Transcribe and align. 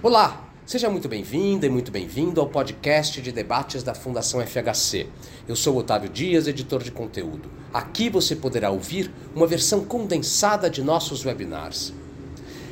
Olá, 0.00 0.48
seja 0.64 0.88
muito 0.88 1.08
bem-vinda 1.08 1.66
e 1.66 1.68
muito 1.68 1.90
bem-vindo 1.90 2.40
ao 2.40 2.46
podcast 2.46 3.20
de 3.20 3.32
debates 3.32 3.82
da 3.82 3.96
Fundação 3.96 4.40
FHC. 4.40 5.08
Eu 5.48 5.56
sou 5.56 5.76
Otávio 5.76 6.08
Dias, 6.08 6.46
editor 6.46 6.84
de 6.84 6.92
conteúdo. 6.92 7.50
Aqui 7.74 8.08
você 8.08 8.36
poderá 8.36 8.70
ouvir 8.70 9.10
uma 9.34 9.44
versão 9.44 9.84
condensada 9.84 10.70
de 10.70 10.84
nossos 10.84 11.24
webinars. 11.24 11.92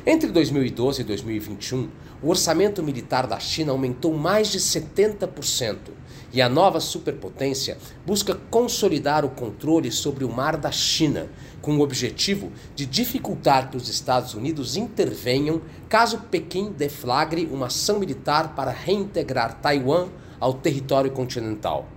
Entre 0.05 0.31
2012 0.31 1.01
e 1.01 1.03
2021, 1.03 1.89
o 2.23 2.29
orçamento 2.29 2.81
militar 2.81 3.27
da 3.27 3.41
China 3.41 3.73
aumentou 3.73 4.13
mais 4.13 4.47
de 4.47 4.59
70% 4.61 5.96
e 6.37 6.41
a 6.41 6.47
nova 6.47 6.79
superpotência 6.79 7.79
busca 8.05 8.35
consolidar 8.51 9.25
o 9.25 9.29
controle 9.29 9.91
sobre 9.91 10.23
o 10.23 10.31
mar 10.31 10.55
da 10.55 10.71
China, 10.71 11.27
com 11.63 11.75
o 11.75 11.81
objetivo 11.81 12.51
de 12.75 12.85
dificultar 12.85 13.71
que 13.71 13.75
os 13.75 13.89
Estados 13.89 14.35
Unidos 14.35 14.77
intervenham 14.77 15.59
caso 15.89 16.19
Pequim 16.29 16.71
deflagre 16.71 17.49
uma 17.51 17.65
ação 17.65 17.97
militar 17.97 18.53
para 18.53 18.69
reintegrar 18.69 19.59
Taiwan 19.59 20.09
ao 20.39 20.53
território 20.53 21.09
continental. 21.09 21.87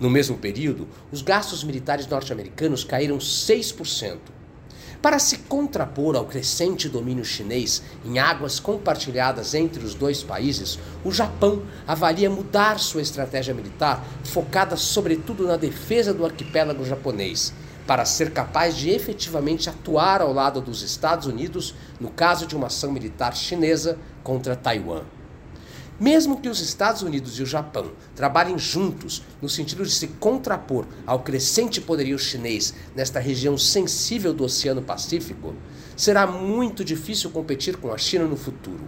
No 0.00 0.08
mesmo 0.08 0.38
período, 0.38 0.88
os 1.12 1.20
gastos 1.20 1.62
militares 1.62 2.06
norte-americanos 2.06 2.84
caíram 2.84 3.18
6%. 3.18 4.16
Para 5.02 5.18
se 5.18 5.38
contrapor 5.38 6.14
ao 6.14 6.26
crescente 6.26 6.88
domínio 6.88 7.24
chinês 7.24 7.82
em 8.04 8.20
águas 8.20 8.60
compartilhadas 8.60 9.52
entre 9.52 9.84
os 9.84 9.94
dois 9.94 10.22
países, 10.22 10.78
o 11.04 11.10
Japão 11.10 11.64
avalia 11.84 12.30
mudar 12.30 12.78
sua 12.78 13.02
estratégia 13.02 13.52
militar, 13.52 14.06
focada 14.22 14.76
sobretudo 14.76 15.44
na 15.44 15.56
defesa 15.56 16.14
do 16.14 16.24
arquipélago 16.24 16.84
japonês, 16.84 17.52
para 17.84 18.04
ser 18.04 18.30
capaz 18.30 18.76
de 18.76 18.90
efetivamente 18.90 19.68
atuar 19.68 20.22
ao 20.22 20.32
lado 20.32 20.60
dos 20.60 20.82
Estados 20.82 21.26
Unidos 21.26 21.74
no 21.98 22.08
caso 22.08 22.46
de 22.46 22.54
uma 22.54 22.68
ação 22.68 22.92
militar 22.92 23.34
chinesa 23.34 23.98
contra 24.22 24.54
Taiwan. 24.54 25.02
Mesmo 26.00 26.40
que 26.40 26.48
os 26.48 26.60
Estados 26.60 27.02
Unidos 27.02 27.38
e 27.38 27.42
o 27.42 27.46
Japão 27.46 27.92
trabalhem 28.14 28.58
juntos 28.58 29.22
no 29.40 29.48
sentido 29.48 29.84
de 29.84 29.90
se 29.90 30.08
contrapor 30.08 30.86
ao 31.06 31.20
crescente 31.20 31.80
poderio 31.80 32.18
chinês 32.18 32.74
nesta 32.94 33.20
região 33.20 33.56
sensível 33.56 34.34
do 34.34 34.44
Oceano 34.44 34.82
Pacífico, 34.82 35.54
será 35.96 36.26
muito 36.26 36.84
difícil 36.84 37.30
competir 37.30 37.76
com 37.76 37.92
a 37.92 37.98
China 37.98 38.24
no 38.24 38.36
futuro, 38.36 38.84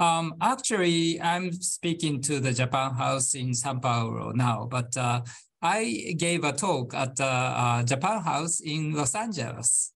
Um, 0.00 0.34
actually, 0.40 1.20
I'm 1.20 1.52
speaking 1.52 2.20
to 2.22 2.40
the 2.40 2.52
Japan 2.52 2.94
House 2.94 3.34
in 3.34 3.54
Sao 3.54 3.74
Paulo 3.74 4.32
now, 4.32 4.66
but 4.70 4.96
uh, 4.96 5.22
I 5.60 6.14
gave 6.16 6.44
a 6.44 6.52
talk 6.52 6.94
at 6.94 7.16
the 7.16 7.24
uh, 7.24 7.82
Japan 7.82 8.22
House 8.22 8.60
in 8.60 8.94
Los 8.94 9.14
Angeles, 9.14 9.92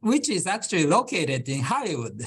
which 0.00 0.28
is 0.28 0.46
actually 0.46 0.86
located 0.86 1.48
in 1.48 1.60
Hollywood. 1.60 2.24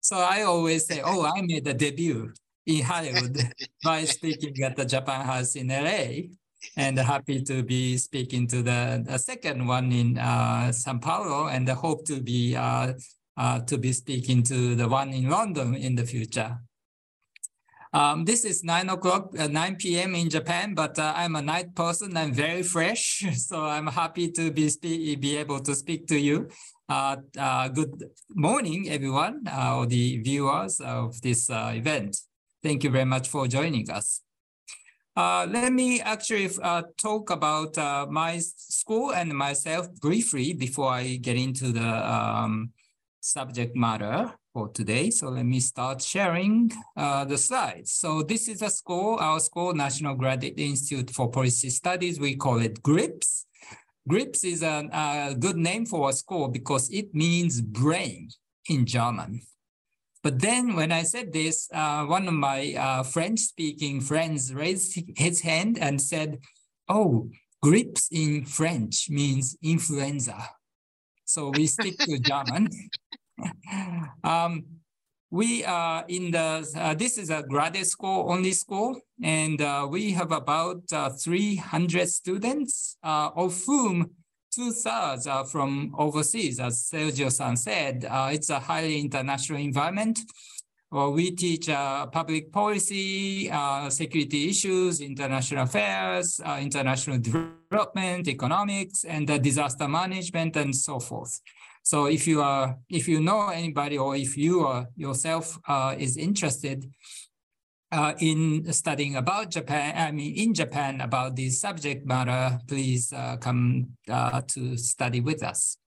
So 0.00 0.16
I 0.16 0.42
always 0.42 0.86
say, 0.86 1.02
oh, 1.04 1.24
I 1.24 1.40
made 1.42 1.66
a 1.66 1.74
debut 1.74 2.32
in 2.66 2.82
Hollywood 2.82 3.38
by 3.84 4.04
speaking 4.04 4.62
at 4.62 4.76
the 4.76 4.84
Japan 4.84 5.24
House 5.26 5.56
in 5.56 5.68
LA 5.68 6.28
and 6.76 6.98
happy 6.98 7.42
to 7.42 7.62
be 7.62 7.96
speaking 7.96 8.46
to 8.48 8.62
the, 8.62 9.04
the 9.06 9.18
second 9.18 9.66
one 9.66 9.92
in 9.92 10.18
uh, 10.18 10.72
Sao 10.72 10.98
Paulo 10.98 11.48
and 11.48 11.68
hope 11.68 12.04
to 12.06 12.20
be 12.20 12.56
uh, 12.56 12.92
uh, 13.36 13.60
to 13.60 13.78
be 13.78 13.92
speaking 13.92 14.42
to 14.44 14.74
the 14.74 14.88
one 14.88 15.10
in 15.10 15.28
London 15.28 15.74
in 15.74 15.94
the 15.94 16.04
future. 16.04 16.58
Um, 17.92 18.24
this 18.24 18.44
is 18.44 18.64
nine 18.64 18.88
o'clock, 18.88 19.30
uh, 19.38 19.46
9 19.46 19.76
p.m. 19.76 20.16
in 20.16 20.28
Japan, 20.28 20.74
but 20.74 20.98
uh, 20.98 21.12
I'm 21.16 21.36
a 21.36 21.42
night 21.42 21.74
person. 21.76 22.16
I'm 22.16 22.32
very 22.32 22.64
fresh, 22.64 23.24
so 23.34 23.64
I'm 23.64 23.86
happy 23.86 24.30
to 24.32 24.50
be 24.50 24.68
be 25.16 25.36
able 25.36 25.60
to 25.60 25.74
speak 25.74 26.06
to 26.08 26.18
you. 26.18 26.48
Uh, 26.88 27.16
good 27.68 28.04
morning, 28.34 28.90
everyone, 28.90 29.44
or 29.48 29.86
the 29.86 30.18
viewers 30.18 30.80
of 30.80 31.20
this 31.22 31.48
event. 31.50 32.18
Thank 32.62 32.82
you 32.82 32.90
very 32.90 33.04
much 33.04 33.28
for 33.28 33.46
joining 33.46 33.90
us. 33.90 34.23
Uh, 35.16 35.46
let 35.48 35.72
me 35.72 36.00
actually 36.00 36.50
uh, 36.60 36.82
talk 36.96 37.30
about 37.30 37.78
uh, 37.78 38.04
my 38.10 38.38
school 38.38 39.12
and 39.12 39.32
myself 39.32 39.88
briefly 40.00 40.52
before 40.52 40.90
I 40.90 41.16
get 41.16 41.36
into 41.36 41.70
the 41.70 41.86
um, 41.86 42.70
subject 43.20 43.76
matter 43.76 44.32
for 44.52 44.68
today. 44.70 45.10
So 45.10 45.28
let 45.28 45.46
me 45.46 45.60
start 45.60 46.02
sharing 46.02 46.72
uh, 46.96 47.24
the 47.26 47.38
slides. 47.38 47.92
So 47.92 48.22
this 48.22 48.48
is 48.48 48.60
a 48.62 48.70
school, 48.70 49.16
our 49.20 49.38
school, 49.38 49.72
National 49.72 50.16
Graduate 50.16 50.58
Institute 50.58 51.10
for 51.10 51.30
Policy 51.30 51.70
Studies. 51.70 52.18
We 52.18 52.34
call 52.34 52.60
it 52.60 52.82
GRIPS. 52.82 53.46
GRIPS 54.08 54.44
is 54.44 54.62
a, 54.62 54.88
a 54.92 55.34
good 55.36 55.56
name 55.56 55.86
for 55.86 56.10
a 56.10 56.12
school 56.12 56.48
because 56.48 56.90
it 56.90 57.14
means 57.14 57.60
brain 57.60 58.30
in 58.68 58.84
German. 58.84 59.42
But 60.24 60.40
then 60.40 60.74
when 60.74 60.90
I 60.90 61.02
said 61.02 61.34
this, 61.34 61.68
uh, 61.70 62.06
one 62.06 62.26
of 62.26 62.32
my 62.32 62.72
uh, 62.72 63.02
French-speaking 63.02 64.00
friends 64.00 64.54
raised 64.54 64.98
his 65.18 65.42
hand 65.42 65.78
and 65.78 66.00
said, 66.00 66.38
oh, 66.88 67.28
grips 67.62 68.08
in 68.10 68.46
French 68.46 69.10
means 69.10 69.54
influenza. 69.62 70.48
So 71.26 71.50
we 71.50 71.66
stick 71.66 71.98
to 71.98 72.18
German. 72.30 72.70
um, 74.24 74.64
we 75.30 75.62
are 75.64 76.06
in 76.08 76.30
the, 76.30 76.66
uh, 76.74 76.94
this 76.94 77.18
is 77.18 77.28
a 77.28 77.42
graduate 77.42 77.86
school, 77.86 78.32
only 78.32 78.52
school, 78.52 78.98
and 79.22 79.60
uh, 79.60 79.86
we 79.90 80.12
have 80.12 80.32
about 80.32 80.90
uh, 80.90 81.10
300 81.10 82.08
students, 82.08 82.96
uh, 83.02 83.28
of 83.36 83.62
whom 83.66 84.10
two-thirds 84.54 85.26
are 85.26 85.44
from 85.44 85.94
overseas, 85.98 86.60
as 86.60 86.88
Sergio-san 86.90 87.56
said. 87.56 88.06
Uh, 88.08 88.30
it's 88.32 88.50
a 88.50 88.58
highly 88.58 89.00
international 89.00 89.58
environment. 89.58 90.20
Well, 90.90 91.12
we 91.12 91.32
teach 91.32 91.68
uh, 91.68 92.06
public 92.06 92.52
policy, 92.52 93.50
uh, 93.50 93.90
security 93.90 94.48
issues, 94.48 95.00
international 95.00 95.64
affairs, 95.64 96.40
uh, 96.44 96.58
international 96.62 97.18
development, 97.18 98.28
economics, 98.28 99.04
and 99.04 99.26
disaster 99.42 99.88
management, 99.88 100.54
and 100.56 100.74
so 100.74 101.00
forth. 101.00 101.40
So 101.82 102.06
if 102.06 102.26
you 102.26 102.42
are, 102.42 102.78
if 102.88 103.08
you 103.08 103.20
know 103.20 103.48
anybody, 103.48 103.98
or 103.98 104.14
if 104.14 104.36
you 104.36 104.60
are 104.60 104.86
yourself 104.96 105.58
uh, 105.66 105.96
is 105.98 106.16
interested, 106.16 106.88
uh, 107.92 108.14
in 108.18 108.72
studying 108.72 109.16
about 109.16 109.50
Japan, 109.50 109.94
I 109.96 110.10
mean, 110.12 110.34
in 110.34 110.54
Japan 110.54 111.00
about 111.00 111.36
this 111.36 111.60
subject 111.60 112.06
matter, 112.06 112.58
please 112.66 113.12
uh, 113.12 113.36
come 113.36 113.88
uh, 114.08 114.42
to 114.48 114.76
study 114.76 115.20
with 115.20 115.42
us. 115.42 115.78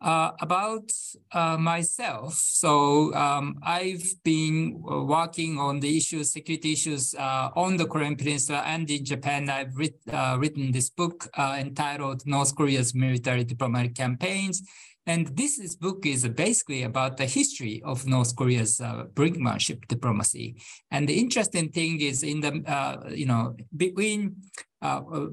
Uh, 0.00 0.32
about 0.40 0.90
uh, 1.30 1.56
myself, 1.56 2.34
so 2.34 3.14
um, 3.14 3.56
I've 3.62 4.02
been 4.24 4.82
working 4.82 5.60
on 5.60 5.78
the 5.78 5.96
issues, 5.96 6.32
security 6.32 6.72
issues 6.72 7.14
uh, 7.14 7.50
on 7.54 7.76
the 7.76 7.86
Korean 7.86 8.16
Peninsula 8.16 8.64
and 8.66 8.90
in 8.90 9.04
Japan. 9.04 9.48
I've 9.48 9.76
writ 9.76 9.94
written 10.38 10.72
this 10.72 10.90
book 10.90 11.28
entitled 11.38 12.26
North 12.26 12.56
Korea's 12.56 12.96
Military 12.96 13.44
Diplomatic 13.44 13.94
Campaigns 13.94 14.62
And 15.06 15.36
this 15.36 15.58
is 15.58 15.74
book 15.74 16.06
is 16.06 16.26
basically 16.28 16.84
about 16.84 17.16
the 17.16 17.26
history 17.26 17.82
of 17.84 18.06
North 18.06 18.36
Korea's 18.36 18.80
uh, 18.80 19.04
brinkmanship 19.14 19.88
diplomacy. 19.88 20.56
And 20.92 21.08
the 21.08 21.18
interesting 21.18 21.70
thing 21.70 22.00
is 22.00 22.22
in 22.22 22.40
the, 22.40 22.62
uh, 22.66 23.08
you 23.10 23.26
know, 23.26 23.56
between 23.76 24.36
uh, 24.80 25.00
uh 25.12 25.26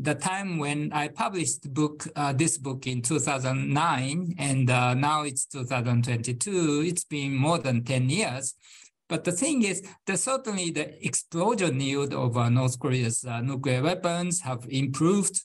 the 0.00 0.16
time 0.20 0.58
when 0.58 0.92
I 0.92 1.08
published 1.08 1.62
the 1.62 1.68
book, 1.68 2.06
uh, 2.16 2.32
this 2.32 2.58
book 2.58 2.86
in 2.86 3.02
2009, 3.02 4.34
and 4.38 4.70
uh, 4.70 4.94
now 4.94 5.22
it's 5.22 5.46
2022, 5.46 6.82
it's 6.84 7.04
been 7.04 7.34
more 7.34 7.58
than 7.58 7.84
10 7.84 8.10
years. 8.10 8.54
But 9.08 9.24
the 9.24 9.32
thing 9.32 9.62
is 9.62 9.82
that 10.06 10.18
certainly 10.18 10.70
the 10.70 11.04
explosion 11.06 11.80
yield 11.80 12.14
of 12.14 12.34
North 12.50 12.78
Korea's 12.78 13.24
nuclear 13.42 13.82
weapons 13.82 14.40
have 14.40 14.66
improved 14.68 15.42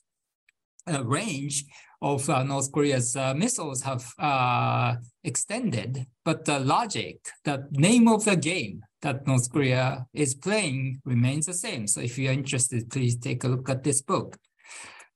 range 1.03 1.65
of 2.01 2.29
uh, 2.29 2.43
North 2.43 2.71
Korea's 2.71 3.15
uh, 3.15 3.33
missiles 3.33 3.81
have 3.81 4.05
uh, 4.19 4.95
extended, 5.23 6.05
but 6.23 6.45
the 6.45 6.59
logic, 6.59 7.17
the 7.43 7.67
name 7.71 8.07
of 8.07 8.25
the 8.25 8.35
game 8.35 8.81
that 9.01 9.25
North 9.25 9.51
Korea 9.51 10.05
is 10.13 10.35
playing 10.35 11.01
remains 11.05 11.45
the 11.45 11.53
same. 11.53 11.87
So 11.87 12.01
if 12.01 12.17
you're 12.17 12.33
interested, 12.33 12.89
please 12.89 13.17
take 13.17 13.43
a 13.43 13.47
look 13.47 13.69
at 13.69 13.83
this 13.83 14.01
book. 14.01 14.37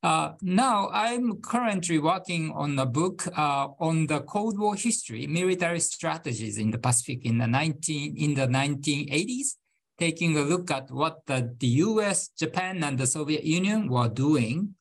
Uh, 0.04 0.32
now, 0.42 0.90
I'm 0.92 1.42
currently 1.42 2.00
working 2.00 2.52
on 2.56 2.78
a 2.80 2.88
book 2.88 3.28
uh, 3.38 3.68
on 3.80 4.08
the 4.08 4.22
Cold 4.22 4.58
War 4.58 4.76
history, 4.76 5.28
military 5.28 5.80
strategies 5.80 6.58
in 6.58 6.72
the 6.72 6.80
Pacific 6.80 7.24
in 7.24 7.38
the 7.38 7.46
19 7.46 8.18
in 8.18 8.34
the 8.34 8.48
1980s, 8.48 9.58
taking 10.00 10.36
a 10.38 10.42
look 10.42 10.72
at 10.72 10.90
what 10.90 11.20
the, 11.28 11.56
the 11.60 11.68
U.S., 11.68 12.30
Japan, 12.30 12.84
and 12.84 12.98
the 12.98 13.06
Soviet 13.06 13.44
Union 13.44 13.90
were 13.90 14.10
doing 14.10 14.74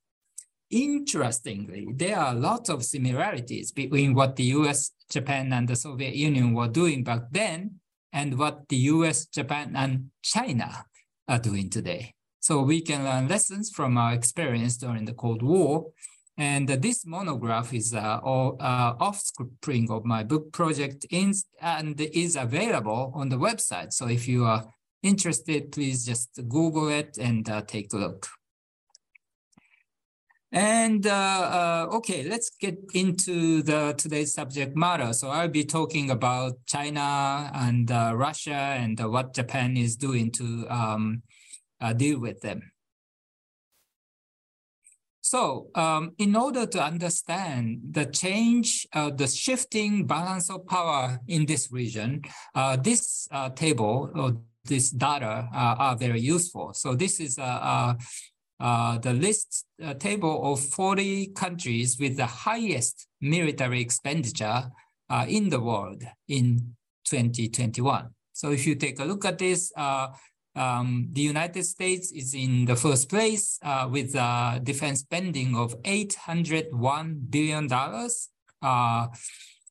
Interestingly, 0.71 1.89
there 1.97 2.17
are 2.17 2.33
lots 2.33 2.69
of 2.71 2.85
similarities 2.85 3.73
between 3.73 4.15
what 4.15 4.37
the 4.37 4.45
US, 4.45 4.93
Japan, 5.11 5.53
and 5.53 5.69
the 5.69 5.75
Soviet 5.75 6.15
Union 6.15 6.55
were 6.55 6.69
doing 6.69 7.03
back 7.03 7.23
then 7.33 7.81
and 8.13 8.39
what 8.39 8.69
the 8.69 8.77
US, 8.77 9.27
Japan, 9.27 9.75
and 9.75 10.11
China 10.23 10.85
are 11.27 11.41
doing 11.41 11.71
today. 11.71 12.15
So 12.39 12.63
we 12.63 12.83
can 12.83 13.05
learn 13.05 13.27
lessons 13.27 13.71
from 13.71 13.99
our 13.99 14.13
experience 14.13 14.77
during 14.77 15.05
the 15.07 15.13
Cold 15.13 15.43
War. 15.43 15.91
And 16.39 16.69
this 16.69 17.05
monograph 17.05 17.75
is 17.75 17.93
uh, 17.93 18.21
all, 18.23 18.57
uh, 18.61 18.95
offspring 18.99 19.91
of 19.91 20.05
my 20.05 20.23
book 20.23 20.53
project 20.53 21.05
in, 21.11 21.35
and 21.61 22.01
is 22.01 22.37
available 22.37 23.13
on 23.15 23.29
the 23.29 23.37
website. 23.37 23.93
So 23.93 24.07
if 24.09 24.29
you 24.29 24.45
are 24.45 24.65
interested, 25.03 25.73
please 25.73 26.07
just 26.07 26.31
Google 26.49 26.89
it 26.89 27.19
and 27.19 27.49
uh, 27.51 27.63
take 27.63 27.93
a 27.93 27.97
look. 27.97 28.29
And 30.53 31.07
uh, 31.07 31.11
uh, 31.91 31.97
okay, 31.97 32.25
let's 32.25 32.51
get 32.51 32.77
into 32.93 33.63
the 33.63 33.95
today's 33.97 34.35
subject 34.35 34.77
matter. 34.77 35.13
So 35.13 35.29
I'll 35.29 35.49
be 35.49 35.65
talking 35.65 36.11
about 36.11 36.55
China 36.67 37.53
and 37.55 37.91
uh, 37.91 38.15
Russia 38.17 38.51
and 38.51 39.01
uh, 39.01 39.09
what 39.09 39.33
Japan 39.33 39.77
is 39.77 39.95
doing 39.95 40.33
to 40.33 40.67
um, 40.69 41.23
uh, 41.81 41.93
deal 41.93 42.19
with 42.19 42.41
them. 42.41 42.73
So 45.21 45.69
um, 45.77 46.15
in 46.19 46.35
order 46.35 46.67
to 46.67 46.83
understand 46.83 47.83
the 47.93 48.07
change, 48.07 48.89
uh, 48.93 49.11
the 49.11 49.29
shifting 49.29 50.05
balance 50.05 50.51
of 50.51 50.67
power 50.67 51.21
in 51.29 51.47
this 51.47 51.71
region, 51.71 52.23
this 52.83 53.29
table 53.55 54.11
or 54.17 54.39
this 54.65 54.91
data 54.91 55.49
are 55.53 55.95
very 55.95 56.21
useful. 56.21 56.73
So 56.75 56.97
this 56.97 57.21
is 57.21 57.39
a, 57.39 57.97
uh, 58.61 58.99
the 58.99 59.15
list 59.15 59.65
uh, 59.83 59.95
table 59.95 60.53
of 60.53 60.61
40 60.61 61.29
countries 61.29 61.99
with 61.99 62.19
the 62.19 62.27
highest 62.27 63.07
military 63.21 63.81
expenditure 63.81 64.71
uh, 65.09 65.25
in 65.27 65.49
the 65.49 65.59
world 65.59 66.03
in 66.29 66.75
2021. 67.05 68.11
So 68.35 68.51
if 68.51 68.67
you 68.67 68.75
take 68.75 69.01
a 69.01 69.05
look 69.05 69.25
at 69.25 69.39
this, 69.39 69.73
uh, 69.77 70.09
um, 70.55 71.09
the 71.13 71.23
United 71.23 71.65
States 71.65 72.13
is 72.13 72.35
in 72.35 72.67
the 72.67 72.77
first 72.77 73.09
place 73.09 73.59
uh, 73.63 73.89
with 73.91 74.13
defense 74.63 75.01
spending 75.01 75.57
of 75.57 75.81
$801 75.83 77.31
billion. 77.31 77.69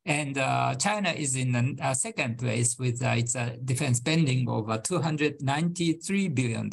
and 0.06 0.36
China 0.80 1.10
is 1.12 1.36
in 1.36 1.52
the 1.52 1.94
second 1.94 2.40
place 2.40 2.80
with 2.80 3.04
its 3.04 3.36
defense 3.64 3.98
spending 3.98 4.50
of 4.50 4.66
$293 4.66 6.34
billion. 6.34 6.72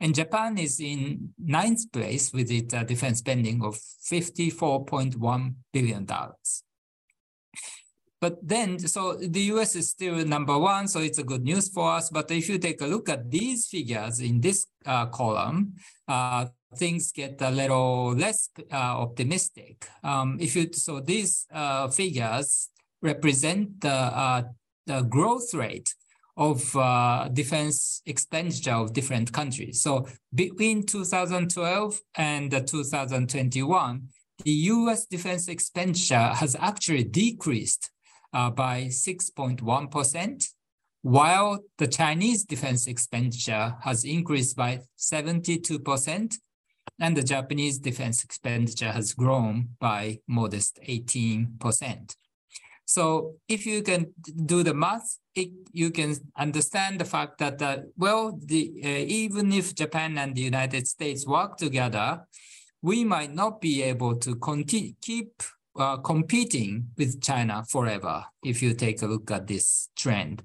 And 0.00 0.14
Japan 0.14 0.56
is 0.56 0.80
in 0.80 1.34
ninth 1.38 1.92
place 1.92 2.32
with 2.32 2.50
its 2.50 2.72
uh, 2.72 2.84
defense 2.84 3.18
spending 3.18 3.62
of 3.62 3.78
$54.1 4.10 5.54
billion. 5.72 6.06
But 8.20 8.36
then, 8.46 8.78
so 8.78 9.16
the 9.16 9.40
US 9.54 9.74
is 9.74 9.90
still 9.90 10.24
number 10.26 10.58
one, 10.58 10.88
so 10.88 11.00
it's 11.00 11.18
a 11.18 11.24
good 11.24 11.42
news 11.42 11.70
for 11.70 11.90
us. 11.90 12.10
But 12.10 12.30
if 12.30 12.48
you 12.48 12.58
take 12.58 12.80
a 12.82 12.86
look 12.86 13.08
at 13.08 13.30
these 13.30 13.66
figures 13.66 14.20
in 14.20 14.40
this 14.40 14.66
uh, 14.84 15.06
column, 15.06 15.74
uh, 16.06 16.46
things 16.76 17.12
get 17.12 17.40
a 17.40 17.50
little 17.50 18.14
less 18.14 18.50
uh, 18.70 18.76
optimistic. 18.76 19.88
Um, 20.04 20.36
if 20.38 20.54
you 20.54 20.68
so 20.72 21.00
these 21.00 21.46
uh, 21.52 21.88
figures 21.88 22.68
represent 23.00 23.80
the 23.80 23.88
uh, 23.94 24.42
the 24.86 25.02
growth 25.02 25.54
rate 25.54 25.94
of 26.40 26.74
uh, 26.74 27.28
defense 27.34 28.02
expenditure 28.06 28.72
of 28.72 28.94
different 28.94 29.30
countries. 29.30 29.82
So 29.82 30.08
between 30.34 30.86
2012 30.86 32.00
and 32.16 32.50
2021, 32.50 34.08
the 34.42 34.50
US 34.50 35.04
defense 35.04 35.48
expenditure 35.48 36.32
has 36.34 36.56
actually 36.58 37.04
decreased 37.04 37.90
uh, 38.32 38.48
by 38.50 38.84
6.1%, 38.84 40.44
while 41.02 41.58
the 41.76 41.86
Chinese 41.86 42.44
defense 42.44 42.86
expenditure 42.86 43.76
has 43.82 44.04
increased 44.04 44.56
by 44.56 44.80
72%, 44.98 46.34
and 46.98 47.16
the 47.16 47.22
Japanese 47.22 47.78
defense 47.78 48.24
expenditure 48.24 48.92
has 48.92 49.12
grown 49.12 49.68
by 49.78 50.20
modest 50.26 50.78
18%. 50.88 52.16
So 52.90 53.36
if 53.48 53.66
you 53.66 53.82
can 53.82 54.12
do 54.46 54.64
the 54.64 54.74
math, 54.74 55.16
it, 55.36 55.50
you 55.70 55.92
can 55.92 56.16
understand 56.36 56.98
the 56.98 57.04
fact 57.04 57.38
that, 57.38 57.62
uh, 57.62 57.78
well, 57.96 58.36
the, 58.44 58.72
uh, 58.84 58.88
even 58.88 59.52
if 59.52 59.76
Japan 59.76 60.18
and 60.18 60.34
the 60.34 60.40
United 60.40 60.88
States 60.88 61.24
work 61.24 61.56
together, 61.56 62.26
we 62.82 63.04
might 63.04 63.32
not 63.32 63.60
be 63.60 63.80
able 63.84 64.16
to 64.16 64.34
continue, 64.34 64.94
keep 65.00 65.40
uh, 65.76 65.98
competing 65.98 66.88
with 66.98 67.22
China 67.22 67.62
forever 67.68 68.24
if 68.42 68.60
you 68.60 68.74
take 68.74 69.02
a 69.02 69.06
look 69.06 69.30
at 69.30 69.46
this 69.46 69.90
trend. 69.94 70.42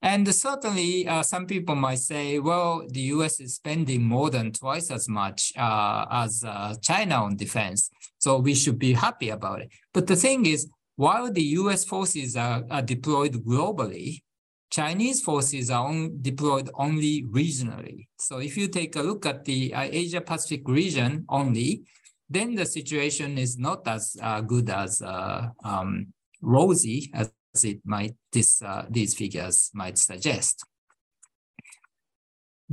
And 0.00 0.26
certainly, 0.34 1.06
uh, 1.06 1.22
some 1.22 1.44
people 1.44 1.74
might 1.74 1.98
say, 1.98 2.38
well, 2.38 2.86
the 2.88 3.00
US 3.16 3.38
is 3.38 3.56
spending 3.56 4.02
more 4.02 4.30
than 4.30 4.50
twice 4.50 4.90
as 4.90 5.10
much 5.10 5.52
uh, 5.58 6.06
as 6.10 6.42
uh, 6.42 6.74
China 6.80 7.16
on 7.24 7.36
defense, 7.36 7.90
so 8.16 8.38
we 8.38 8.54
should 8.54 8.78
be 8.78 8.94
happy 8.94 9.28
about 9.28 9.60
it. 9.60 9.70
But 9.92 10.06
the 10.06 10.16
thing 10.16 10.46
is, 10.46 10.70
while 10.96 11.32
the 11.32 11.42
US 11.60 11.84
forces 11.84 12.36
are, 12.36 12.64
are 12.70 12.82
deployed 12.82 13.34
globally, 13.44 14.22
Chinese 14.70 15.20
forces 15.20 15.70
are 15.70 15.86
on, 15.86 16.18
deployed 16.22 16.70
only 16.74 17.24
regionally. 17.24 18.08
So 18.18 18.38
if 18.38 18.56
you 18.56 18.68
take 18.68 18.96
a 18.96 19.02
look 19.02 19.26
at 19.26 19.44
the 19.44 19.74
uh, 19.74 19.82
Asia 19.82 20.20
Pacific 20.20 20.66
region 20.66 21.26
only, 21.28 21.82
then 22.28 22.54
the 22.54 22.64
situation 22.64 23.36
is 23.36 23.58
not 23.58 23.86
as 23.86 24.16
uh, 24.22 24.40
good 24.40 24.70
as 24.70 25.02
uh, 25.02 25.48
um, 25.62 26.06
rosy 26.40 27.10
as 27.12 27.30
it 27.62 27.80
might 27.84 28.14
this 28.32 28.62
uh, 28.62 28.86
these 28.88 29.14
figures 29.14 29.70
might 29.74 29.98
suggest. 29.98 30.64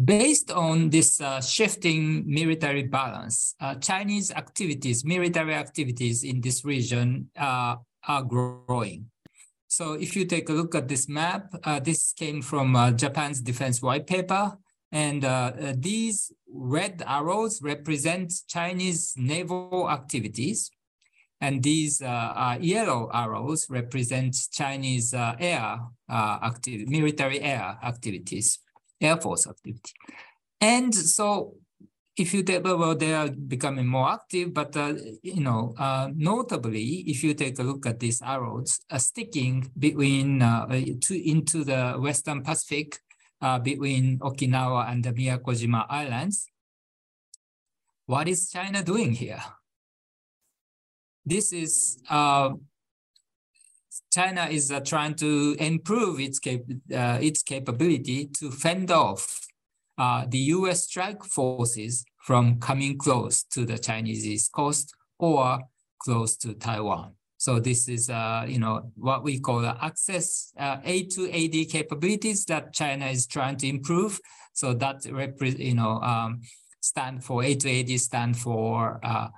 Based 0.02 0.50
on 0.52 0.90
this 0.90 1.20
uh, 1.20 1.42
shifting 1.42 2.24
military 2.26 2.84
balance, 2.84 3.56
uh, 3.60 3.76
Chinese 3.76 4.32
activities, 4.32 5.04
military 5.04 5.54
activities 5.54 6.24
in 6.24 6.40
this 6.40 6.64
region 6.64 7.30
uh, 7.38 7.76
are 8.08 8.24
growing. 8.24 9.10
So 9.68 9.94
if 9.94 10.16
you 10.16 10.26
take 10.26 10.50
a 10.50 10.54
look 10.54 10.74
at 10.74 10.88
this 10.88 11.08
map, 11.08 11.54
uh, 11.64 11.80
this 11.80 12.14
came 12.14 12.42
from 12.42 12.76
uh, 12.76 12.92
Japan's 12.92 13.40
defense 13.40 13.82
white 13.82 14.08
paper. 14.08 14.58
And 14.92 15.24
uh, 15.24 15.52
uh 15.62 15.74
these 15.78 16.32
red 16.52 17.04
arrows 17.06 17.62
represent 17.62 18.34
Chinese 18.48 19.14
naval 19.16 19.88
activities. 19.90 20.72
And 21.42 21.62
these 21.64 22.02
uh, 22.02 22.58
yellow 22.60 23.10
arrows 23.14 23.70
represent 23.70 24.36
Chinese 24.52 25.14
uh, 25.14 25.36
air 25.40 25.80
activity, 26.10 26.86
military 26.88 27.40
air 27.40 27.78
activities, 27.84 28.60
air 29.00 29.18
force 29.18 29.48
activity. 29.48 29.94
And 30.60 30.94
so 30.94 31.54
if 32.20 32.34
you 32.34 32.44
take, 32.44 32.64
well, 32.64 32.96
they 32.96 33.14
are 33.14 33.30
becoming 33.30 33.88
more 33.88 34.10
active, 34.10 34.54
but, 34.54 34.76
uh, 34.76 34.94
you 35.24 35.42
know, 35.42 35.74
uh, 35.78 36.10
notably, 36.14 37.04
if 37.08 37.24
you 37.24 37.34
take 37.34 37.58
a 37.60 37.64
look 37.64 37.86
at 37.86 38.00
these 38.00 38.22
arrows, 38.22 38.82
uh, 38.92 38.98
sticking 38.98 39.72
between, 39.80 40.42
uh, 40.42 40.68
to, 41.02 41.30
into 41.30 41.64
the 41.64 41.94
Western 41.94 42.44
Pacific, 42.44 43.00
uh, 43.42 43.58
between 43.58 44.20
Okinawa 44.20 44.92
and 44.92 45.04
the 45.04 45.14
Miyakojima 45.14 45.86
Islands, 45.90 46.52
what 48.06 48.28
is 48.28 48.50
China 48.50 48.84
doing 48.84 49.14
here? 49.14 49.42
This 51.26 51.54
is 51.54 52.02
uh, 52.10 52.50
China 54.12 54.48
is 54.50 54.74
trying 54.86 55.14
to 55.16 55.56
improve 55.60 56.20
its 56.20 56.40
cap 56.40 56.62
its 57.22 57.44
capability 57.44 58.26
to 58.40 58.50
fend 58.50 58.90
off 58.90 59.48
uh, 60.00 60.26
the 60.28 60.38
U.S. 60.56 60.86
strike 60.86 61.24
forces 61.24 62.06
from 62.20 62.60
coming 62.60 62.98
close 62.98 63.44
to 63.44 63.66
the 63.66 63.78
Chinese 63.78 64.26
east 64.26 64.52
coast 64.52 64.94
or 65.18 65.60
close 66.00 66.38
to 66.38 66.54
Taiwan. 66.54 67.14
So 67.38 67.58
this 67.60 67.88
is, 67.88 68.10
uh, 68.10 68.46
you 68.48 68.60
know, 68.60 68.92
what 68.96 69.24
we 69.24 69.40
call 69.40 69.62
the 69.62 69.76
access 69.82 70.52
uh, 70.60 70.78
A 70.84 71.04
to 71.06 71.32
AD 71.32 71.70
capabilities 71.70 72.44
that 72.46 72.74
China 72.74 73.06
is 73.06 73.28
trying 73.28 73.56
to 73.58 73.68
improve. 73.68 74.20
So 74.54 74.74
that, 74.74 75.06
you 75.06 75.74
know, 75.74 76.02
um, 76.02 76.42
stand 76.82 77.24
for 77.24 77.44
A 77.44 77.56
to 77.56 77.80
AD 77.80 77.98
stand 78.00 78.38
for 78.38 79.00
uh, 79.04 79.30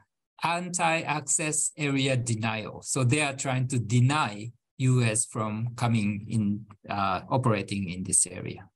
anti-access 0.43 1.71
area 1.77 2.17
denial. 2.17 2.81
So 2.81 3.03
they 3.03 3.21
are 3.21 3.33
trying 3.33 3.67
to 3.67 3.77
deny 3.77 4.51
US 4.79 5.25
from 5.25 5.75
coming 5.75 6.25
in, 6.27 6.65
uh, 6.89 7.21
operating 7.29 7.89
in 7.89 8.03
this 8.03 8.25
area. 8.25 8.70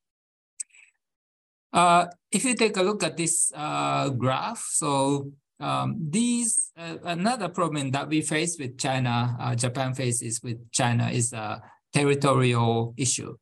Uh, 1.76 2.08
if 2.32 2.46
you 2.46 2.56
take 2.56 2.78
a 2.78 2.82
look 2.82 3.04
at 3.04 3.18
this 3.18 3.52
uh, 3.54 4.08
graph, 4.08 4.66
so 4.72 5.30
um, 5.60 5.98
these 6.10 6.72
uh, 6.78 6.96
another 7.04 7.50
problem 7.50 7.92
that 7.92 8.08
we 8.08 8.22
face 8.22 8.58
with 8.58 8.78
China, 8.78 9.36
uh, 9.38 9.54
Japan 9.56 9.94
faces 9.94 10.42
with 10.42 10.72
China 10.72 11.10
is 11.10 11.34
a 11.34 11.62
territorial 11.92 12.94
issue. 12.96 13.36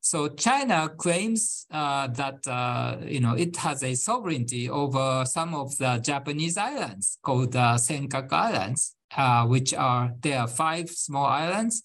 So 0.00 0.30
China 0.30 0.88
claims 0.88 1.66
uh, 1.70 2.08
that 2.08 2.40
you 3.06 3.20
know 3.20 3.34
it 3.34 3.56
has 3.58 3.84
a 3.84 3.94
sovereignty 3.94 4.68
over 4.68 5.24
some 5.24 5.54
of 5.54 5.76
the 5.78 5.98
Japanese 5.98 6.56
islands 6.56 7.18
called 7.22 7.54
uh, 7.54 7.76
Senkaku 7.76 8.32
Islands, 8.32 8.96
which 9.46 9.74
are 9.74 10.10
there 10.20 10.40
are 10.40 10.48
five 10.48 10.90
small 10.90 11.26
islands, 11.26 11.84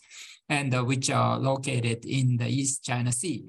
and 0.50 0.74
which 0.88 1.12
are 1.12 1.38
located 1.38 2.06
in 2.06 2.38
the 2.38 2.48
East 2.48 2.84
China 2.84 3.12
Sea. 3.12 3.46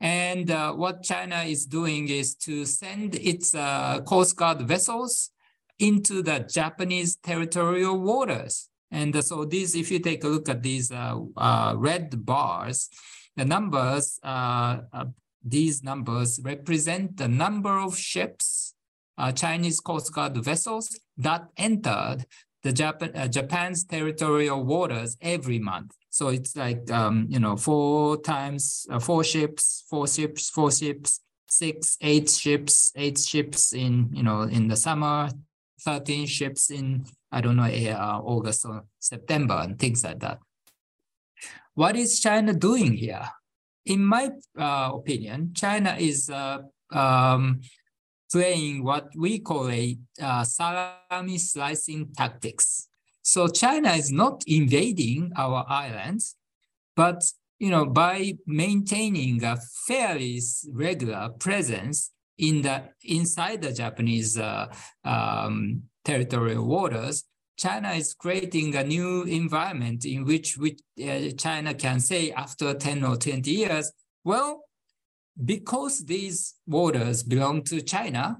And 0.00 0.50
uh, 0.50 0.72
what 0.74 1.02
China 1.02 1.42
is 1.42 1.66
doing 1.66 2.08
is 2.08 2.34
to 2.36 2.64
send 2.66 3.14
its 3.14 3.52
Coast 3.52 4.36
Guard 4.36 4.62
vessels 4.62 5.30
into 5.78 6.22
the 6.22 6.40
Japanese 6.40 7.16
territorial 7.16 7.98
waters. 7.98 8.68
And 8.90 9.24
so 9.24 9.44
these, 9.44 9.74
if 9.74 9.90
you 9.90 9.98
take 9.98 10.22
a 10.24 10.28
look 10.28 10.48
at 10.48 10.62
these 10.62 10.90
red 10.90 12.26
bars, 12.26 12.88
the 13.36 13.44
numbers, 13.44 14.18
uh, 14.22 14.78
uh, 14.92 15.04
these 15.44 15.82
numbers 15.82 16.40
represent 16.42 17.18
the 17.18 17.28
number 17.28 17.78
of 17.78 17.96
ships, 17.96 18.74
uh, 19.18 19.30
Chinese 19.32 19.80
Coast 19.80 20.12
Guard 20.12 20.36
vessels 20.42 20.98
that 21.18 21.48
entered 21.56 22.26
the 22.62 22.72
Japan, 22.72 23.12
uh, 23.14 23.28
Japan's 23.28 23.84
territorial 23.84 24.64
waters 24.64 25.16
every 25.20 25.58
month. 25.58 25.92
So 26.16 26.28
it's 26.28 26.56
like, 26.56 26.90
um, 26.90 27.26
you 27.28 27.38
know, 27.38 27.58
four 27.58 28.16
times, 28.16 28.86
uh, 28.90 28.98
four 28.98 29.22
ships, 29.22 29.84
four 29.90 30.08
ships, 30.08 30.48
four 30.48 30.72
ships, 30.72 31.20
six, 31.46 31.98
eight 32.00 32.30
ships, 32.30 32.90
eight 32.96 33.18
ships 33.18 33.74
in, 33.74 34.08
you 34.14 34.22
know, 34.22 34.40
in 34.40 34.66
the 34.66 34.76
summer, 34.76 35.28
13 35.84 36.24
ships 36.24 36.70
in, 36.70 37.04
I 37.30 37.42
don't 37.42 37.56
know, 37.56 37.64
uh, 37.64 38.22
August 38.24 38.64
or 38.64 38.84
September 38.98 39.60
and 39.62 39.78
things 39.78 40.04
like 40.04 40.20
that. 40.20 40.38
What 41.74 41.96
is 41.96 42.18
China 42.18 42.54
doing 42.54 42.94
here? 42.94 43.28
In 43.84 44.02
my 44.02 44.30
uh, 44.58 44.92
opinion, 44.94 45.52
China 45.52 45.96
is 45.98 46.30
uh, 46.30 46.60
um, 46.92 47.60
playing 48.32 48.82
what 48.82 49.10
we 49.14 49.40
call 49.40 49.68
a 49.68 49.98
uh, 50.18 50.44
salami 50.44 51.36
slicing 51.36 52.08
tactics. 52.16 52.88
So 53.26 53.48
China 53.48 53.90
is 53.94 54.12
not 54.12 54.44
invading 54.46 55.32
our 55.36 55.66
islands, 55.68 56.36
but 56.94 57.24
you 57.58 57.70
know 57.70 57.84
by 57.84 58.34
maintaining 58.46 59.42
a 59.42 59.56
fairly 59.88 60.40
regular 60.72 61.30
presence 61.30 62.12
in 62.38 62.62
the 62.62 62.84
inside 63.02 63.62
the 63.62 63.72
Japanese 63.72 64.38
uh, 64.38 64.72
um, 65.04 65.82
territorial 66.04 66.64
waters, 66.68 67.24
China 67.58 67.90
is 67.94 68.14
creating 68.14 68.76
a 68.76 68.84
new 68.84 69.24
environment 69.24 70.04
in 70.04 70.24
which, 70.24 70.56
which 70.56 70.78
uh, 71.04 71.30
China 71.36 71.74
can 71.74 71.98
say 71.98 72.30
after 72.30 72.74
10 72.74 73.02
or 73.02 73.16
20 73.16 73.50
years, 73.50 73.90
well, 74.22 74.62
because 75.44 76.04
these 76.04 76.54
waters 76.64 77.24
belong 77.24 77.64
to 77.64 77.80
China, 77.80 78.36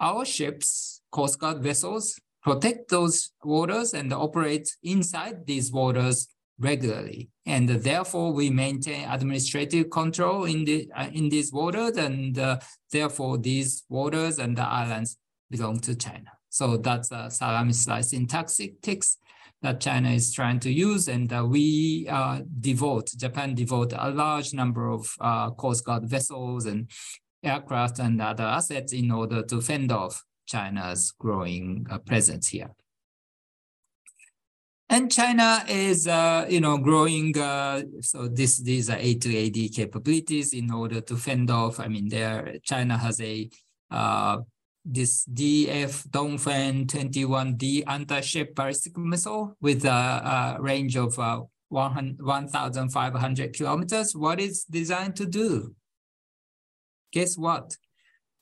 our 0.00 0.24
ships, 0.24 1.02
Coast 1.12 1.38
Guard 1.38 1.62
vessels, 1.62 2.18
protect 2.42 2.90
those 2.90 3.32
waters 3.44 3.94
and 3.94 4.12
operate 4.12 4.68
inside 4.82 5.46
these 5.46 5.70
waters 5.70 6.28
regularly. 6.58 7.30
And 7.46 7.68
therefore, 7.68 8.32
we 8.32 8.50
maintain 8.50 9.08
administrative 9.08 9.90
control 9.90 10.44
in, 10.44 10.64
the, 10.64 10.90
uh, 10.94 11.08
in 11.12 11.28
these 11.28 11.52
waters, 11.52 11.96
and 11.96 12.38
uh, 12.38 12.58
therefore, 12.92 13.38
these 13.38 13.84
waters 13.88 14.38
and 14.38 14.56
the 14.56 14.62
islands 14.62 15.16
belong 15.50 15.80
to 15.80 15.94
China. 15.94 16.30
So 16.50 16.76
that's 16.76 17.10
a 17.12 17.30
salami 17.30 17.72
slicing 17.72 18.26
tactics 18.26 19.16
that 19.62 19.80
China 19.80 20.10
is 20.10 20.32
trying 20.32 20.60
to 20.60 20.70
use. 20.70 21.08
And 21.08 21.32
uh, 21.32 21.46
we 21.48 22.06
uh, 22.08 22.40
devote, 22.60 23.10
Japan 23.16 23.54
devote 23.54 23.92
a 23.96 24.10
large 24.10 24.52
number 24.54 24.90
of 24.90 25.12
uh, 25.20 25.50
Coast 25.50 25.84
Guard 25.84 26.04
vessels 26.08 26.66
and 26.66 26.90
aircraft 27.42 27.98
and 27.98 28.20
other 28.20 28.44
assets 28.44 28.92
in 28.92 29.10
order 29.10 29.42
to 29.42 29.60
fend 29.60 29.92
off 29.92 30.22
China's 30.50 31.12
growing 31.12 31.86
uh, 31.90 31.98
presence 31.98 32.48
here. 32.48 32.70
And 34.88 35.10
China 35.10 35.64
is, 35.68 36.08
uh, 36.08 36.46
you 36.48 36.60
know, 36.60 36.76
growing. 36.76 37.38
Uh, 37.38 37.82
so 38.00 38.26
this 38.26 38.58
these 38.58 38.90
are 38.90 38.98
A 38.98 39.14
to 39.14 39.46
AD 39.46 39.72
capabilities 39.72 40.52
in 40.52 40.72
order 40.72 41.00
to 41.02 41.16
fend 41.16 41.48
off. 41.48 41.78
I 41.78 41.86
mean, 41.86 42.08
there 42.08 42.56
China 42.64 42.98
has 42.98 43.20
a 43.20 43.48
uh, 43.92 44.38
this 44.84 45.24
DF 45.26 46.08
Dongfeng 46.10 46.86
21D 46.86 47.84
anti-ship 47.86 48.54
ballistic 48.56 48.96
missile 48.96 49.54
with 49.60 49.84
a, 49.84 50.56
a 50.56 50.56
range 50.60 50.96
of 50.96 51.16
uh, 51.18 51.42
1,500 51.68 53.52
kilometers. 53.52 54.16
What 54.16 54.40
is 54.40 54.64
designed 54.64 55.14
to 55.16 55.26
do? 55.26 55.74
Guess 57.12 57.38
what? 57.38 57.76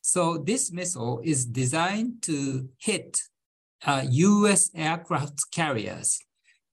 So 0.09 0.39
this 0.39 0.73
missile 0.73 1.21
is 1.23 1.45
designed 1.45 2.23
to 2.23 2.71
hit 2.79 3.21
uh, 3.85 4.07
U.S. 4.09 4.71
aircraft 4.75 5.39
carriers 5.53 6.19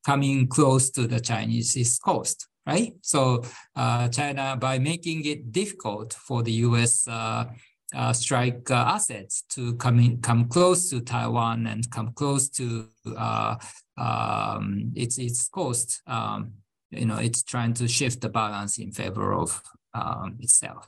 coming 0.05 0.47
close 0.47 0.89
to 0.91 1.05
the 1.05 1.19
Chinese 1.19 1.75
east 1.75 2.01
coast, 2.01 2.47
right? 2.65 2.93
So 3.01 3.43
uh, 3.75 4.07
China, 4.07 4.55
by 4.57 4.79
making 4.79 5.25
it 5.25 5.51
difficult 5.51 6.13
for 6.13 6.43
the 6.43 6.53
U.S. 6.69 7.09
Uh, 7.09 7.47
uh, 7.93 8.13
strike 8.13 8.71
uh, 8.71 8.95
assets 8.95 9.43
to 9.49 9.75
come 9.75 9.99
in, 9.99 10.21
come 10.21 10.47
close 10.47 10.89
to 10.91 11.01
Taiwan 11.01 11.67
and 11.67 11.91
come 11.91 12.13
close 12.13 12.47
to 12.51 12.87
uh, 13.17 13.55
um, 13.97 14.93
its 14.95 15.17
its 15.17 15.49
coast. 15.49 16.01
Um, 16.07 16.53
you 16.89 17.05
know, 17.05 17.17
it's 17.17 17.43
trying 17.43 17.73
to 17.73 17.87
shift 17.89 18.21
the 18.21 18.29
balance 18.29 18.77
in 18.77 18.93
favor 18.93 19.33
of 19.33 19.61
um, 19.93 20.37
itself. 20.39 20.87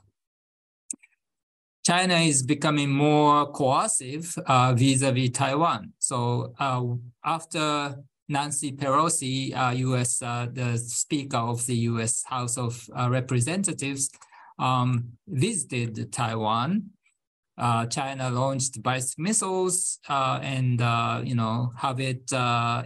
China 1.88 2.16
is 2.16 2.42
becoming 2.42 2.90
more 2.90 3.50
coercive 3.50 4.36
uh, 4.44 4.74
vis-a-vis 4.74 5.30
Taiwan. 5.30 5.90
So 5.98 6.52
uh, 6.60 6.82
after 7.24 7.96
Nancy 8.28 8.72
Pelosi, 8.72 9.54
U.S. 9.78 10.20
Uh, 10.20 10.48
the 10.52 10.76
Speaker 10.76 11.38
of 11.38 11.64
the 11.64 11.76
U.S. 11.92 12.24
House 12.26 12.58
of 12.58 12.86
Representatives, 12.94 14.10
um, 14.58 15.12
visited 15.26 16.12
Taiwan 16.12 16.90
uh, 17.56 17.86
China 17.86 18.30
launched 18.30 18.82
ballistic 18.82 19.18
missiles 19.18 19.98
uh, 20.08 20.38
and 20.42 20.80
uh, 20.80 21.22
you 21.24 21.34
know 21.34 21.72
have 21.76 22.00
it 22.00 22.30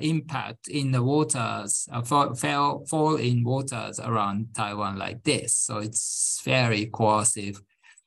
impact 0.01 0.69
in 0.69 0.93
the 0.93 1.03
waters, 1.03 1.89
fall, 2.05 2.35
fall, 2.35 2.87
fall 2.87 3.17
in 3.17 3.43
waters 3.43 3.99
around 3.99 4.47
Taiwan 4.55 4.97
like 4.97 5.25
this. 5.25 5.57
So 5.57 5.79
it's 5.79 6.41
very 6.45 6.87
coercive 6.87 7.61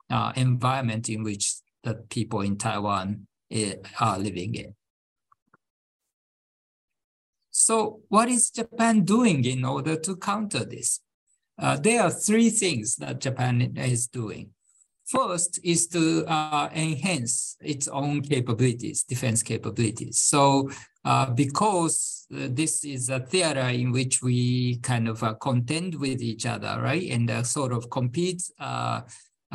uh, 0.10 0.34
environment 0.36 1.10
in 1.10 1.24
which 1.24 1.56
the 1.84 1.96
people 2.10 2.42
in 2.42 2.58
Taiwan 2.58 3.28
eh, 3.52 3.76
are 4.00 4.20
living 4.20 4.56
in. 4.56 4.76
So 7.52 8.02
what 8.10 8.28
is 8.28 8.50
Japan 8.50 9.04
doing 9.04 9.46
in 9.46 9.64
order 9.64 9.96
to 9.98 10.16
counter 10.18 10.66
this? 10.66 11.00
there 11.80 12.02
are 12.04 12.12
three 12.12 12.50
things 12.50 12.98
that 12.98 13.22
Japan 13.22 13.78
is 13.78 14.08
doing. 14.08 14.50
First 15.06 15.60
is 15.64 15.88
to 15.90 16.26
uh, 16.26 16.70
enhance 16.74 17.58
its 17.62 17.88
own 17.88 18.22
capabilities, 18.22 19.04
defense 19.04 19.44
capabilities. 19.44 20.18
So 20.18 20.72
uh, 21.04 21.30
because 21.30 22.26
uh, 22.34 22.48
this 22.50 22.84
is 22.84 23.10
a 23.10 23.20
theater 23.20 23.70
in 23.70 23.92
which 23.92 24.24
we 24.24 24.78
kind 24.78 25.08
of 25.08 25.22
uh, 25.22 25.36
contend 25.36 25.94
with 25.94 26.24
each 26.24 26.48
other, 26.48 26.82
right? 26.82 27.08
And 27.12 27.30
uh, 27.30 27.44
sort 27.44 27.72
of 27.72 27.92
compete 27.92 28.42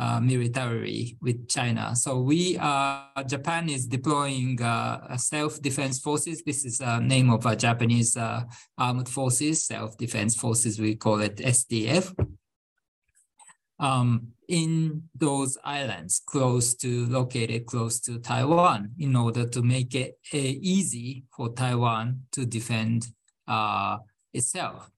uh, 0.01 0.19
uh, 0.19 1.05
with 1.21 1.47
China. 1.47 1.95
So 1.95 2.21
we, 2.21 2.57
uh, 2.59 3.23
Japan 3.27 3.69
is 3.69 3.87
deploying 3.87 4.61
uh, 4.61 5.15
self-defense 5.17 5.99
forces. 5.99 6.43
This 6.43 6.65
is 6.65 6.79
the 6.79 6.99
name 6.99 7.29
of 7.29 7.45
a 7.45 7.55
Japanese 7.55 8.17
uh, 8.17 8.43
armed 8.77 9.07
forces, 9.07 9.63
self-defense 9.65 10.35
forces. 10.35 10.79
We 10.79 10.95
call 10.95 11.21
it 11.21 11.37
SDF. 11.37 12.15
Um, 13.79 14.33
in 14.47 15.03
those 15.15 15.57
islands 15.63 16.21
close 16.25 16.75
to 16.75 17.07
located 17.07 17.65
close 17.65 17.99
to 18.01 18.19
Taiwan 18.19 18.91
in 18.99 19.15
order 19.15 19.47
to 19.47 19.61
make 19.63 19.95
it 19.95 20.19
uh, 20.33 20.37
easy 20.37 21.23
for 21.35 21.53
Taiwan 21.53 22.23
to 22.33 22.45
defend 22.45 23.07
uh, 23.47 23.97
itself. 24.33 24.90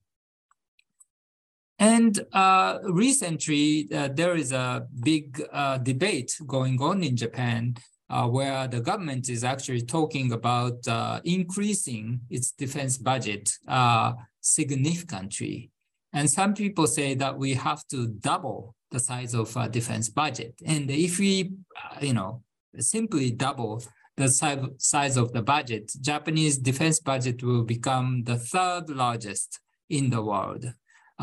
And 1.79 2.19
uh, 2.33 2.79
recently, 2.83 3.87
uh, 3.93 4.09
there 4.13 4.35
is 4.35 4.51
a 4.51 4.87
big 5.01 5.41
uh, 5.51 5.77
debate 5.79 6.37
going 6.45 6.81
on 6.81 7.03
in 7.03 7.17
Japan 7.17 7.75
uh, 8.09 8.27
where 8.27 8.67
the 8.67 8.79
government 8.79 9.29
is 9.29 9.43
actually 9.43 9.81
talking 9.81 10.31
about 10.33 10.87
uh, 10.87 11.19
increasing 11.23 12.19
its 12.29 12.51
defense 12.51 12.97
budget 12.97 13.51
uh, 13.67 14.13
significantly. 14.39 15.71
And 16.13 16.29
some 16.29 16.53
people 16.53 16.85
say 16.85 17.15
that 17.15 17.37
we 17.37 17.55
have 17.55 17.87
to 17.87 18.07
double 18.07 18.75
the 18.91 18.99
size 18.99 19.33
of 19.33 19.55
our 19.57 19.67
defense 19.67 20.09
budget. 20.09 20.53
And 20.63 20.91
if 20.91 21.17
we, 21.17 21.53
you 22.01 22.13
know, 22.13 22.43
simply 22.77 23.31
double 23.31 23.83
the 24.15 24.29
size 24.77 25.17
of 25.17 25.33
the 25.33 25.41
budget, 25.41 25.91
Japanese 25.99 26.59
defense 26.59 26.99
budget 26.99 27.41
will 27.41 27.63
become 27.63 28.23
the 28.25 28.37
third 28.37 28.91
largest 28.91 29.59
in 29.89 30.11
the 30.11 30.21
world 30.21 30.65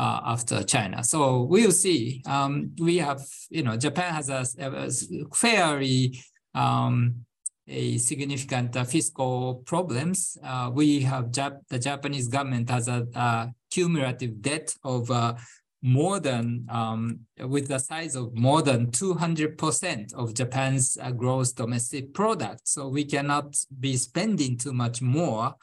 uh, 0.01 0.19
after 0.25 0.63
China. 0.63 1.03
So 1.03 1.43
we'll 1.43 1.71
see. 1.71 2.23
Um, 2.25 2.71
we 2.79 2.97
have, 2.97 3.21
you 3.51 3.61
know, 3.61 3.77
Japan 3.77 4.15
has 4.15 4.29
a, 4.29 4.43
a 4.59 4.89
fairly 5.35 6.19
um, 6.55 7.25
a 7.67 7.99
significant 7.99 8.75
uh, 8.75 8.83
fiscal 8.83 9.61
problems. 9.65 10.37
Uh, 10.43 10.71
we 10.73 11.01
have 11.01 11.25
Jap- 11.25 11.61
the 11.69 11.77
Japanese 11.77 12.27
government 12.27 12.67
has 12.71 12.87
a, 12.87 13.07
a 13.13 13.53
cumulative 13.69 14.41
debt 14.41 14.73
of 14.83 15.11
uh, 15.11 15.35
more 15.83 16.19
than 16.19 16.65
um, 16.69 17.19
with 17.39 17.67
the 17.67 17.77
size 17.77 18.15
of 18.15 18.35
more 18.35 18.63
than 18.63 18.87
200% 18.87 20.13
of 20.15 20.33
Japan's 20.33 20.97
uh, 20.99 21.11
gross 21.11 21.51
domestic 21.51 22.11
product. 22.13 22.67
So 22.67 22.87
we 22.87 23.05
cannot 23.05 23.55
be 23.79 23.95
spending 23.97 24.57
too 24.57 24.73
much 24.73 25.01
more 25.01 25.53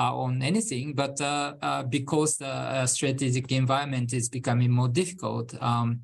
on 0.00 0.42
anything, 0.42 0.94
but 0.94 1.20
uh, 1.20 1.54
uh, 1.60 1.82
because 1.82 2.38
the 2.38 2.86
strategic 2.86 3.52
environment 3.52 4.12
is 4.12 4.28
becoming 4.28 4.70
more 4.70 4.88
difficult, 4.88 5.54
um, 5.62 6.00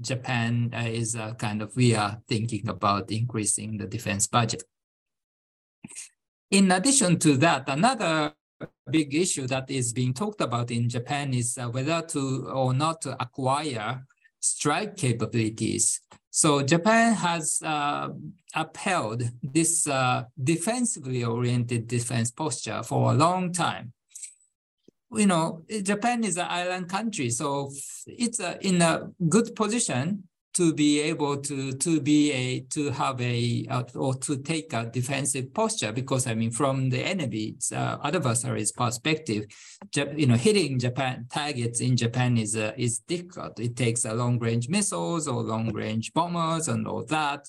Japan 0.00 0.70
is 0.86 1.16
kind 1.38 1.60
of, 1.60 1.74
we 1.76 1.94
are 1.94 2.20
thinking 2.28 2.68
about 2.68 3.10
increasing 3.10 3.76
the 3.76 3.86
defense 3.86 4.26
budget. 4.28 4.62
In 6.50 6.70
addition 6.72 7.18
to 7.18 7.36
that, 7.38 7.68
another 7.68 8.32
big 8.90 9.14
issue 9.14 9.46
that 9.46 9.70
is 9.70 9.92
being 9.92 10.14
talked 10.14 10.40
about 10.40 10.70
in 10.70 10.88
Japan 10.88 11.34
is 11.34 11.58
uh, 11.58 11.68
whether 11.68 12.00
to 12.02 12.48
or 12.52 12.72
not 12.72 13.02
to 13.02 13.20
acquire 13.22 14.02
strike 14.40 14.96
capabilities. 14.96 16.00
So 16.30 16.62
Japan 16.62 17.14
has 17.14 17.60
uh, 17.64 18.08
upheld 18.54 19.22
this 19.42 19.86
uh, 19.86 20.24
defensively 20.42 21.24
oriented 21.24 21.88
defense 21.88 22.30
posture 22.30 22.82
for 22.82 23.12
a 23.12 23.14
long 23.14 23.52
time. 23.52 23.92
You 25.10 25.26
know, 25.26 25.64
Japan 25.82 26.22
is 26.22 26.36
an 26.36 26.46
island 26.48 26.88
country, 26.90 27.30
so 27.30 27.70
it's 28.06 28.40
in 28.60 28.82
a 28.82 29.08
good 29.28 29.56
position 29.56 30.24
to 30.54 30.74
be 30.74 31.00
able 31.00 31.36
to 31.36 31.72
to 31.72 32.00
be 32.00 32.32
a 32.32 32.60
to 32.60 32.90
have 32.90 33.20
a 33.20 33.66
uh, 33.70 33.82
or 33.94 34.14
to 34.14 34.36
take 34.38 34.72
a 34.72 34.86
defensive 34.86 35.52
posture 35.54 35.92
because 35.92 36.26
I 36.26 36.34
mean 36.34 36.50
from 36.50 36.90
the 36.90 37.00
enemy's 37.00 37.72
uh, 37.72 37.98
adversary's 38.02 38.72
perspective, 38.72 39.44
you 39.94 40.26
know 40.26 40.36
hitting 40.36 40.78
Japan 40.78 41.26
targets 41.30 41.80
in 41.80 41.96
Japan 41.96 42.38
is 42.38 42.56
uh, 42.56 42.72
is 42.76 42.98
difficult. 43.00 43.60
It 43.60 43.76
takes 43.76 44.04
a 44.04 44.14
long 44.14 44.38
range 44.38 44.68
missiles 44.68 45.28
or 45.28 45.42
long 45.42 45.72
range 45.72 46.12
bombers 46.12 46.68
and 46.68 46.86
all 46.86 47.04
that. 47.04 47.48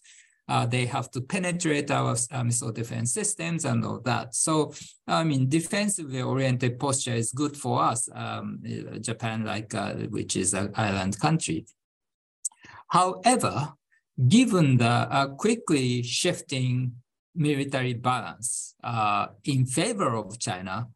Uh, 0.50 0.66
they 0.66 0.88
have 0.88 1.12
to 1.12 1.22
penetrate 1.22 1.92
our 1.92 2.16
uh, 2.32 2.44
missile 2.44 2.72
defense 2.72 3.14
systems 3.14 3.66
and 3.66 3.86
all 3.86 4.00
that. 4.00 4.34
So, 4.34 4.74
I 5.08 5.24
mean, 5.24 5.48
defensively 5.48 6.24
oriented 6.24 6.80
posture 6.80 7.14
is 7.14 7.32
good 7.32 7.56
for 7.56 7.84
us, 7.84 8.10
um, 8.16 8.60
Japan, 9.00 9.46
like 9.46 9.76
uh, 9.76 9.94
which 10.10 10.36
is 10.36 10.56
an 10.56 10.72
island 10.74 11.20
country. 11.20 11.68
However, 12.90 13.74
given 14.28 14.78
the 14.78 14.86
uh, 14.86 15.28
quickly 15.28 16.04
shifting 16.04 16.94
military 17.36 17.94
balance 17.94 18.76
uh, 18.84 19.28
in 19.46 19.66
favor 19.66 20.16
of 20.16 20.40
China, 20.40 20.88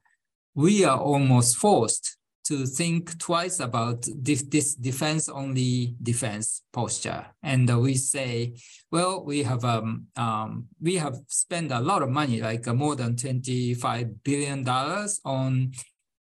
we 0.55 0.83
are 0.83 0.99
almost 0.99 1.57
forced 1.57 2.17
to 2.45 2.65
think 2.65 3.17
twice 3.19 3.59
about 3.61 4.05
this, 4.15 4.43
this 4.43 4.75
defense-only 4.75 5.95
defense 6.03 6.61
posture. 6.73 7.25
And 7.41 7.71
uh, 7.71 7.79
we 7.79 7.93
say, 7.95 8.55
well, 8.91 9.23
we 9.23 9.43
have 9.43 9.63
um, 9.63 10.07
um, 10.17 10.67
we 10.81 10.95
have 10.95 11.15
spent 11.27 11.71
a 11.71 11.79
lot 11.79 12.01
of 12.01 12.09
money, 12.09 12.41
like 12.41 12.67
uh, 12.67 12.73
more 12.73 12.95
than 12.95 13.15
$25 13.15 14.15
billion 14.23 14.67
on 14.67 15.71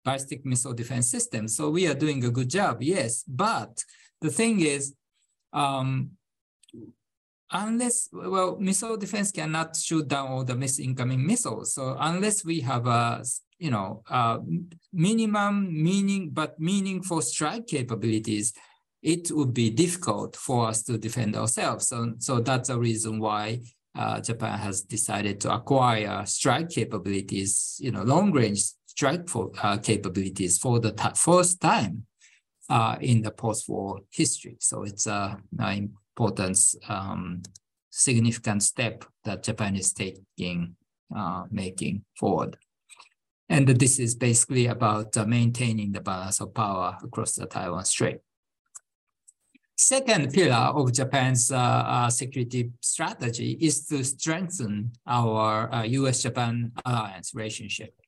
ballistic 0.04 0.46
missile 0.46 0.74
defense 0.74 1.10
systems. 1.10 1.56
So 1.56 1.70
we 1.70 1.88
are 1.88 1.94
doing 1.94 2.26
a 2.26 2.30
good 2.30 2.50
job, 2.50 2.82
yes. 2.82 3.24
But 3.26 3.82
the 4.20 4.30
thing 4.30 4.60
is, 4.60 4.94
um, 5.54 6.12
unless, 7.52 8.10
well, 8.12 8.58
missile 8.60 8.98
defense 8.98 9.32
cannot 9.32 9.76
shoot 9.76 10.08
down 10.08 10.28
all 10.28 10.44
the 10.44 10.56
miss 10.56 10.80
incoming 10.80 11.26
missiles. 11.26 11.74
So 11.74 11.96
unless 12.00 12.46
we 12.46 12.62
have 12.62 12.88
a, 12.88 13.24
you 13.58 13.72
know, 13.72 14.04
a 14.10 14.40
minimum 14.94 15.84
meaning, 15.84 16.30
but 16.32 16.60
meaningful 16.60 17.22
strike 17.22 17.68
capabilities, 17.68 18.54
it 19.02 19.32
would 19.32 19.54
be 19.54 19.70
difficult 19.70 20.36
for 20.36 20.68
us 20.68 20.84
to 20.84 20.98
defend 20.98 21.36
ourselves. 21.36 21.88
So, 21.88 22.14
so 22.20 22.40
that's 22.40 22.70
a 22.70 22.78
reason 22.78 23.20
why 23.20 23.62
uh, 23.96 24.22
Japan 24.22 24.60
has 24.60 24.82
decided 24.82 25.42
to 25.42 25.54
acquire 25.54 26.26
strike 26.26 26.70
capabilities, 26.70 27.78
you 27.80 27.92
know, 27.92 28.04
long 28.04 28.32
range 28.32 28.64
strike 28.86 29.28
for, 29.28 29.52
uh, 29.64 29.78
capabilities 29.78 30.58
for 30.58 30.80
the 30.80 30.94
first 31.16 31.60
time 31.62 32.06
uh, 32.70 32.98
in 33.02 33.22
the 33.22 33.32
post-war 33.32 34.02
history. 34.12 34.58
So 34.60 34.84
it's 34.84 35.08
an 35.08 35.42
important, 35.58 36.58
um, 36.88 37.42
significant 37.90 38.64
step 38.64 39.04
that 39.24 39.44
Japan 39.44 39.76
is 39.76 39.94
taking, 39.94 40.76
uh, 41.16 41.46
making 41.50 42.06
forward. 42.18 42.58
And 43.50 43.68
this 43.68 43.98
is 43.98 44.14
basically 44.14 44.68
about 44.68 45.18
uh, 45.18 45.26
maintaining 45.26 45.92
the 45.92 46.02
balance 46.02 46.40
of 46.40 46.54
power 46.54 46.98
across 47.04 47.34
the 47.34 47.48
Taiwan 47.48 47.84
Strait. 47.86 48.20
Second 49.76 50.34
pillar 50.34 50.74
of 50.76 50.94
Japan's 50.94 51.52
uh, 51.52 51.58
uh, 51.58 52.10
security 52.10 52.70
strategy 52.82 53.58
is 53.62 53.86
to 53.88 54.04
strengthen 54.04 54.92
our 55.08 55.86
US-Japan 55.86 56.72
uh, 56.76 56.82
alliance 56.86 57.34
relationship. 57.34 57.99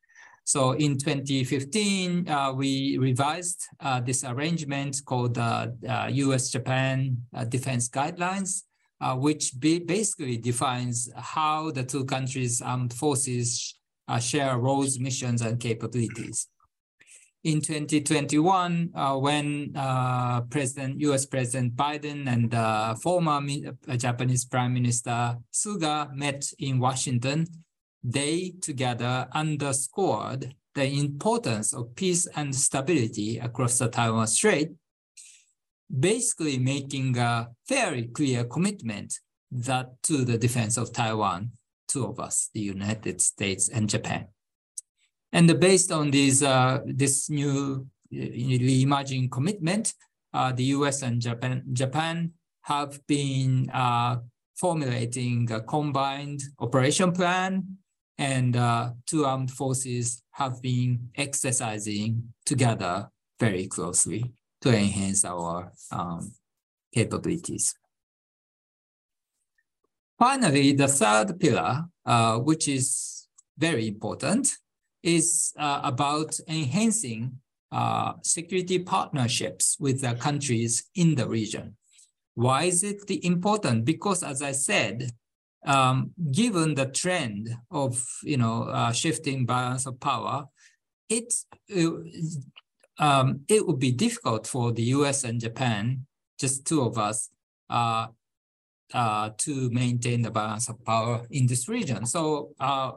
So 0.51 0.73
in 0.73 0.97
2015, 0.97 2.27
uh, 2.27 2.51
we 2.51 2.97
revised 2.97 3.69
uh, 3.79 4.01
this 4.01 4.25
arrangement 4.25 4.99
called 5.05 5.35
the 5.35 5.73
uh, 5.87 6.09
US-Japan 6.11 7.15
uh, 7.33 7.45
Defense 7.45 7.87
Guidelines, 7.87 8.63
uh, 8.99 9.15
which 9.15 9.57
basically 9.57 10.35
defines 10.35 11.09
how 11.15 11.71
the 11.71 11.85
two 11.85 12.03
countries' 12.03 12.61
armed 12.61 12.91
forces 12.91 13.79
uh, 14.09 14.19
share 14.19 14.57
roles, 14.57 14.99
missions, 14.99 15.41
and 15.41 15.57
capabilities. 15.57 16.49
In 17.45 17.61
2021, 17.61 18.91
when 19.21 19.71
President 20.49 20.99
U.S. 20.99 21.25
President 21.25 21.77
Biden 21.77 22.27
and 22.27 22.99
former 23.01 23.39
Japanese 23.95 24.43
Prime 24.43 24.73
Minister 24.73 25.37
Suga 25.53 26.13
met 26.13 26.43
in 26.59 26.77
Washington, 26.77 27.47
they 28.03 28.53
together 28.61 29.27
underscored 29.33 30.55
the 30.73 30.85
importance 30.85 31.73
of 31.73 31.95
peace 31.95 32.27
and 32.35 32.55
stability 32.55 33.37
across 33.39 33.77
the 33.77 33.89
Taiwan 33.89 34.27
Strait, 34.27 34.69
basically 35.99 36.57
making 36.57 37.17
a 37.17 37.49
very 37.67 38.03
clear 38.03 38.45
commitment 38.45 39.19
that 39.51 40.01
to 40.03 40.23
the 40.23 40.37
defense 40.37 40.77
of 40.77 40.93
Taiwan, 40.93 41.51
two 41.87 42.05
of 42.05 42.19
us, 42.19 42.49
the 42.53 42.61
United 42.61 43.19
States 43.19 43.67
and 43.67 43.89
Japan. 43.89 44.27
And 45.33 45.59
based 45.59 45.91
on 45.91 46.11
these, 46.11 46.41
uh, 46.41 46.79
this 46.85 47.29
new 47.29 47.87
uh, 48.13 48.17
emerging 48.17 49.29
commitment, 49.29 49.93
uh, 50.33 50.53
the 50.53 50.63
US 50.75 51.01
and 51.01 51.21
Japan, 51.21 51.63
Japan 51.73 52.31
have 52.63 53.05
been 53.07 53.69
uh, 53.73 54.17
formulating 54.55 55.51
a 55.51 55.59
combined 55.61 56.41
operation 56.59 57.11
plan 57.11 57.77
and 58.21 58.55
uh, 58.55 58.91
two 59.07 59.25
armed 59.25 59.49
forces 59.49 60.21
have 60.29 60.61
been 60.61 61.09
exercising 61.15 62.31
together 62.45 63.09
very 63.39 63.65
closely 63.65 64.31
to 64.61 64.69
enhance 64.69 65.25
our 65.25 65.71
um, 65.91 66.31
capabilities. 66.93 67.73
Finally, 70.19 70.73
the 70.73 70.87
third 70.87 71.39
pillar, 71.39 71.83
uh, 72.05 72.37
which 72.37 72.67
is 72.67 73.27
very 73.57 73.87
important, 73.87 74.47
is 75.01 75.51
uh, 75.57 75.81
about 75.83 76.39
enhancing 76.47 77.39
uh, 77.71 78.13
security 78.21 78.77
partnerships 78.77 79.77
with 79.79 79.99
the 80.01 80.13
countries 80.13 80.83
in 80.93 81.15
the 81.15 81.27
region. 81.27 81.75
Why 82.35 82.65
is 82.65 82.83
it 82.83 83.01
important? 83.25 83.83
Because 83.83 84.21
as 84.21 84.43
I 84.43 84.51
said, 84.51 85.09
um, 85.65 86.11
given 86.31 86.73
the 86.73 86.87
trend 86.87 87.55
of 87.69 88.03
you 88.23 88.37
know 88.37 88.63
uh, 88.63 88.91
shifting 88.91 89.45
balance 89.45 89.85
of 89.85 89.99
power, 89.99 90.45
it 91.09 91.33
um, 92.97 93.41
it 93.47 93.65
would 93.65 93.79
be 93.79 93.91
difficult 93.91 94.47
for 94.47 94.71
the 94.71 94.83
U.S. 94.97 95.23
and 95.23 95.39
Japan, 95.39 96.05
just 96.39 96.65
two 96.65 96.81
of 96.81 96.97
us, 96.97 97.29
uh, 97.69 98.07
uh, 98.93 99.29
to 99.37 99.69
maintain 99.71 100.21
the 100.21 100.31
balance 100.31 100.69
of 100.69 100.83
power 100.85 101.25
in 101.31 101.47
this 101.47 101.67
region. 101.67 102.05
So, 102.05 102.51
uh, 102.59 102.91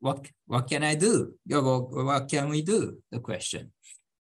what 0.00 0.26
what 0.46 0.68
can 0.68 0.82
I 0.82 0.94
do? 0.94 1.34
What, 1.46 1.90
what 1.90 2.28
can 2.28 2.48
we 2.48 2.62
do? 2.62 2.98
The 3.10 3.20
question. 3.20 3.72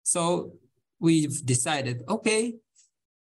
So 0.03 0.55
we've 0.99 1.45
decided, 1.47 2.03
okay, 2.09 2.55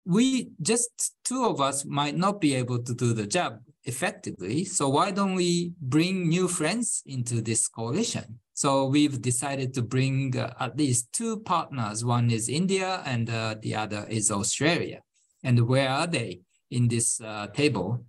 we 0.05 0.51
just 0.61 1.15
two 1.25 1.45
of 1.45 1.61
us 1.61 1.85
might 1.85 2.17
not 2.17 2.41
be 2.41 2.55
able 2.55 2.83
to 2.83 2.95
do 2.95 3.13
the 3.13 3.27
job 3.27 3.61
effectively. 3.85 4.65
So 4.65 4.89
why 4.89 5.11
don't 5.11 5.35
we 5.35 5.73
bring 5.81 6.29
new 6.29 6.49
friends 6.49 7.03
into 7.07 7.41
this 7.41 7.69
coalition? 7.69 8.39
So 8.55 8.87
we've 8.87 9.21
decided 9.21 9.75
to 9.75 9.83
bring 9.83 10.37
uh, 10.37 10.55
at 10.61 10.77
least 10.77 11.13
two 11.13 11.41
partners. 11.41 12.05
One 12.05 12.31
is 12.31 12.49
India 12.49 13.03
and 13.05 13.29
uh, 13.29 13.57
the 13.61 13.75
other 13.75 14.07
is 14.09 14.31
Australia. 14.31 15.01
And 15.43 15.67
where 15.67 15.89
are 15.89 16.07
they 16.07 16.43
in 16.71 16.89
this 16.89 17.21
uh, 17.21 17.49
table? 17.49 18.05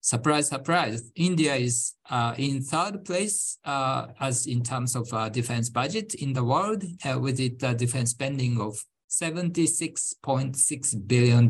Surprise, 0.00 0.48
surprise. 0.48 1.10
India 1.16 1.54
is 1.56 1.94
uh, 2.08 2.34
in 2.38 2.62
third 2.62 3.04
place 3.04 3.58
uh, 3.64 4.06
as 4.20 4.46
in 4.46 4.62
terms 4.62 4.94
of 4.96 5.12
uh, 5.12 5.28
defense 5.28 5.68
budget 5.68 6.14
in 6.14 6.32
the 6.32 6.44
world 6.44 6.84
with 7.20 7.40
its 7.40 7.62
defense 7.74 8.10
spending 8.12 8.60
of 8.60 8.82
$76.6 9.10 11.06
billion 11.06 11.48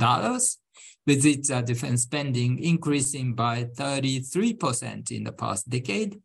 with 1.09 1.25
its 1.25 1.51
uh, 1.51 1.63
defense 1.63 2.03
spending 2.03 2.63
increasing 2.63 3.33
by 3.33 3.65
33% 3.65 5.11
in 5.11 5.25
the 5.25 5.33
past 5.33 5.67
decade. 5.71 6.21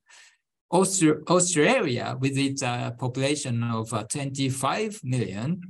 Austra 0.74 1.26
Australia, 1.30 2.18
with 2.20 2.38
its 2.38 2.62
uh, 2.62 2.92
population 2.92 3.64
of 3.64 3.94
uh, 3.94 4.04
25 4.04 5.00
million, 5.06 5.62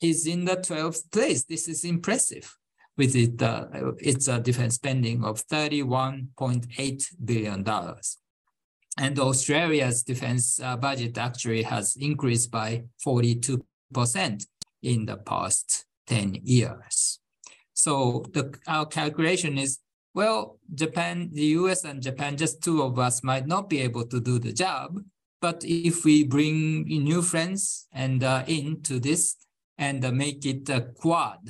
is 0.00 0.26
in 0.26 0.46
the 0.46 0.56
12th 0.56 1.12
place. 1.12 1.44
This 1.44 1.68
is 1.68 1.84
impressive 1.84 2.56
with 2.96 3.14
it, 3.14 3.42
uh, 3.42 3.66
its 3.98 4.26
uh, 4.26 4.38
defense 4.38 4.76
spending 4.76 5.22
of 5.22 5.46
$31.8 5.48 7.04
billion. 7.22 7.64
And 8.98 9.18
Australia's 9.18 10.02
defense 10.02 10.58
uh, 10.60 10.78
budget 10.78 11.18
actually 11.18 11.64
has 11.64 11.94
increased 11.96 12.50
by 12.50 12.84
42% 13.06 13.60
in 14.82 15.04
the 15.04 15.16
past 15.18 15.84
10 16.06 16.38
years. 16.42 17.21
So 17.82 18.24
the, 18.32 18.54
our 18.68 18.86
calculation 18.86 19.58
is, 19.58 19.80
well, 20.14 20.60
Japan, 20.72 21.30
the 21.32 21.46
US 21.58 21.82
and 21.82 22.00
Japan, 22.00 22.36
just 22.36 22.62
two 22.62 22.80
of 22.80 22.96
us 23.00 23.24
might 23.24 23.48
not 23.48 23.68
be 23.68 23.80
able 23.80 24.06
to 24.06 24.20
do 24.20 24.38
the 24.38 24.52
job. 24.52 25.00
But 25.40 25.64
if 25.64 26.04
we 26.04 26.22
bring 26.22 26.84
new 26.84 27.22
friends 27.22 27.88
and 27.92 28.22
uh, 28.22 28.44
into 28.46 29.00
this 29.00 29.34
and 29.78 30.04
uh, 30.04 30.12
make 30.12 30.46
it 30.46 30.68
a 30.68 30.92
quad 30.94 31.40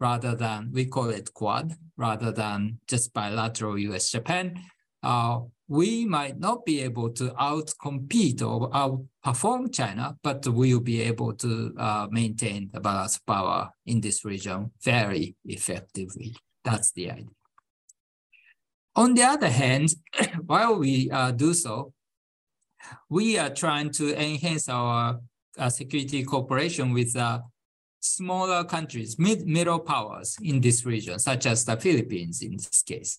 rather 0.00 0.34
than, 0.34 0.72
we 0.72 0.86
call 0.86 1.10
it 1.10 1.32
quad, 1.32 1.76
rather 1.96 2.32
than 2.32 2.80
just 2.88 3.14
bilateral 3.14 3.78
US-Japan, 3.78 4.58
uh, 5.04 5.38
we 5.68 6.04
might 6.04 6.38
not 6.38 6.64
be 6.64 6.80
able 6.80 7.10
to 7.10 7.30
outcompete 7.30 8.40
or 8.40 8.70
outperform 8.70 9.72
China, 9.72 10.16
but 10.22 10.46
we 10.46 10.72
will 10.72 10.80
be 10.80 11.02
able 11.02 11.32
to 11.34 11.74
uh, 11.76 12.06
maintain 12.10 12.70
the 12.72 12.80
balance 12.80 13.16
of 13.16 13.26
power 13.26 13.70
in 13.86 14.00
this 14.00 14.24
region 14.24 14.70
very 14.82 15.34
effectively. 15.44 16.36
That's 16.64 16.92
the 16.92 17.10
idea. 17.10 17.26
On 18.94 19.14
the 19.14 19.24
other 19.24 19.50
hand, 19.50 19.90
while 20.46 20.78
we 20.78 21.10
uh, 21.10 21.32
do 21.32 21.52
so, 21.52 21.92
we 23.08 23.36
are 23.36 23.50
trying 23.50 23.90
to 23.90 24.14
enhance 24.20 24.68
our 24.68 25.20
uh, 25.58 25.68
security 25.68 26.22
cooperation 26.22 26.92
with 26.92 27.16
uh, 27.16 27.40
smaller 28.00 28.62
countries, 28.62 29.18
mid 29.18 29.46
middle 29.46 29.80
powers 29.80 30.36
in 30.40 30.60
this 30.60 30.86
region, 30.86 31.18
such 31.18 31.46
as 31.46 31.64
the 31.64 31.76
Philippines 31.76 32.42
in 32.42 32.52
this 32.52 32.82
case 32.82 33.18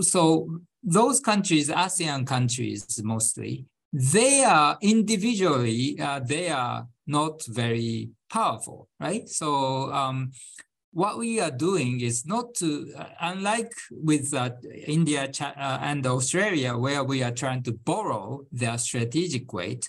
so 0.00 0.60
those 0.82 1.20
countries, 1.20 1.68
ASEAN 1.68 2.26
countries 2.26 3.00
mostly, 3.02 3.66
they 3.92 4.44
are 4.44 4.76
individually, 4.82 5.98
uh, 6.00 6.20
they 6.20 6.48
are 6.50 6.86
not 7.06 7.44
very 7.46 8.10
powerful, 8.30 8.88
right? 9.00 9.28
So 9.28 9.92
um, 9.92 10.32
what 10.92 11.18
we 11.18 11.40
are 11.40 11.50
doing 11.50 12.00
is 12.00 12.26
not 12.26 12.54
to, 12.56 12.92
uh, 12.96 13.04
unlike 13.20 13.72
with 13.90 14.34
uh, 14.34 14.50
India 14.86 15.30
uh, 15.40 15.78
and 15.80 16.06
Australia, 16.06 16.76
where 16.76 17.04
we 17.04 17.22
are 17.22 17.30
trying 17.32 17.62
to 17.64 17.72
borrow 17.72 18.42
their 18.52 18.78
strategic 18.78 19.52
weight, 19.52 19.88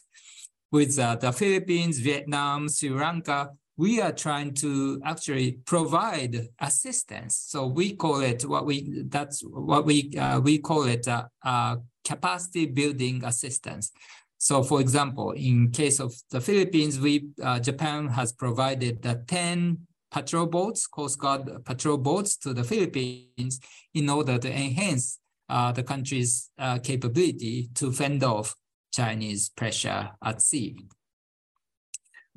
with 0.72 1.00
uh, 1.00 1.16
the 1.16 1.32
Philippines, 1.32 2.00
Vietnam, 2.00 2.70
Sri 2.70 2.90
Lanka, 2.90 3.50
we 3.80 4.02
are 4.02 4.12
trying 4.12 4.54
to 4.54 5.02
actually 5.06 5.54
provide 5.66 6.50
assistance. 6.60 7.34
So 7.48 7.66
we 7.66 7.96
call 7.96 8.20
it 8.20 8.44
what 8.44 8.66
we 8.66 9.04
that's 9.08 9.40
what 9.42 9.86
we 9.86 9.98
uh, 10.18 10.42
we 10.42 10.60
call 10.60 10.84
it 10.84 11.08
uh, 11.08 11.78
capacity 12.04 12.66
building 12.66 13.24
assistance. 13.24 13.94
So, 14.38 14.64
for 14.64 14.82
example, 14.82 15.32
in 15.32 15.72
case 15.72 16.02
of 16.02 16.14
the 16.30 16.42
Philippines, 16.42 17.00
we 17.00 17.30
uh, 17.42 17.60
Japan 17.60 18.10
has 18.10 18.34
provided 18.34 19.02
the 19.02 19.24
ten 19.28 19.88
patrol 20.12 20.48
boats, 20.48 20.86
Coast 20.86 21.18
Guard 21.18 21.64
patrol 21.64 21.98
boats 21.98 22.36
to 22.44 22.54
the 22.54 22.66
Philippines 22.66 23.62
in 23.94 24.10
order 24.10 24.38
to 24.38 24.50
enhance 24.52 25.20
uh, 25.48 25.72
the 25.72 25.84
country's 25.84 26.50
uh, 26.58 26.80
capability 26.80 27.70
to 27.76 27.94
fend 27.94 28.24
off 28.26 28.56
Chinese 28.92 29.48
pressure 29.50 30.10
at 30.22 30.42
sea. 30.42 30.76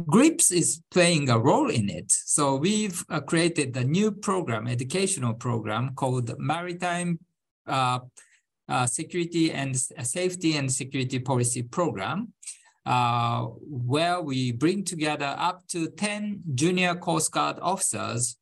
GRIPS 0.01 0.51
is 0.51 0.83
playing 0.91 1.29
a 1.29 1.39
role 1.39 1.71
in 1.71 1.89
it. 1.91 2.11
So 2.11 2.57
we've 2.57 3.05
uh, 3.09 3.21
created 3.21 3.77
a 3.77 3.85
new 3.85 4.11
program, 4.11 4.67
educational 4.67 5.35
program 5.35 5.95
called 5.95 6.35
Maritime 6.39 7.19
uh, 7.67 8.01
uh, 8.69 8.87
Security 8.87 9.53
and 9.53 9.77
uh, 9.99 10.03
Safety 10.03 10.57
and 10.57 10.73
Security 10.73 11.19
Policy 11.19 11.63
Program, 11.63 12.33
uh, 12.87 13.43
where 13.45 14.21
we 14.21 14.53
bring 14.53 14.85
together 14.85 15.35
up 15.39 15.67
to 15.69 15.91
10 15.91 16.43
junior 16.55 16.95
Coast 16.95 17.31
Guard 17.31 17.59
officers 17.61 18.37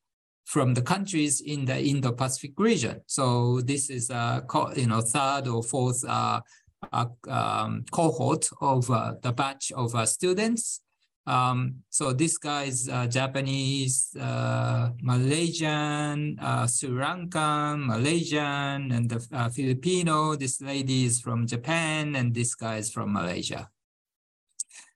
from 0.45 0.75
the 0.75 0.83
countries 0.83 1.41
in 1.41 1.65
the 1.65 1.81
Indo-Pacific 1.81 2.53
region. 2.59 3.01
So 3.07 3.61
this 3.61 3.91
is 3.91 4.11
a 4.11 4.45
you 4.77 4.87
know 4.87 5.01
third 5.01 5.47
or 5.47 5.63
fourth 5.63 6.05
uh, 6.05 6.41
um, 7.29 7.85
cohort 7.91 8.49
of 8.61 8.87
the 8.87 9.33
batch 9.33 9.71
of 9.73 10.09
students 10.09 10.81
um, 11.27 11.77
so 11.91 12.13
this 12.13 12.39
guy 12.39 12.65
is 12.65 12.89
uh, 12.89 13.07
Japanese, 13.07 14.17
uh, 14.19 14.91
Malaysian, 15.03 16.39
uh, 16.41 16.67
Sri 16.67 16.89
Lankan, 16.89 17.87
Malaysian, 17.87 18.91
and 18.91 19.09
the 19.09 19.27
uh, 19.33 19.49
Filipino. 19.51 20.35
This 20.35 20.61
lady 20.61 21.05
is 21.05 21.21
from 21.21 21.47
Japan, 21.47 22.17
and 22.17 22.35
this 22.35 22.55
guy 22.55 22.77
is 22.77 22.91
from 22.91 23.13
Malaysia. 23.13 23.69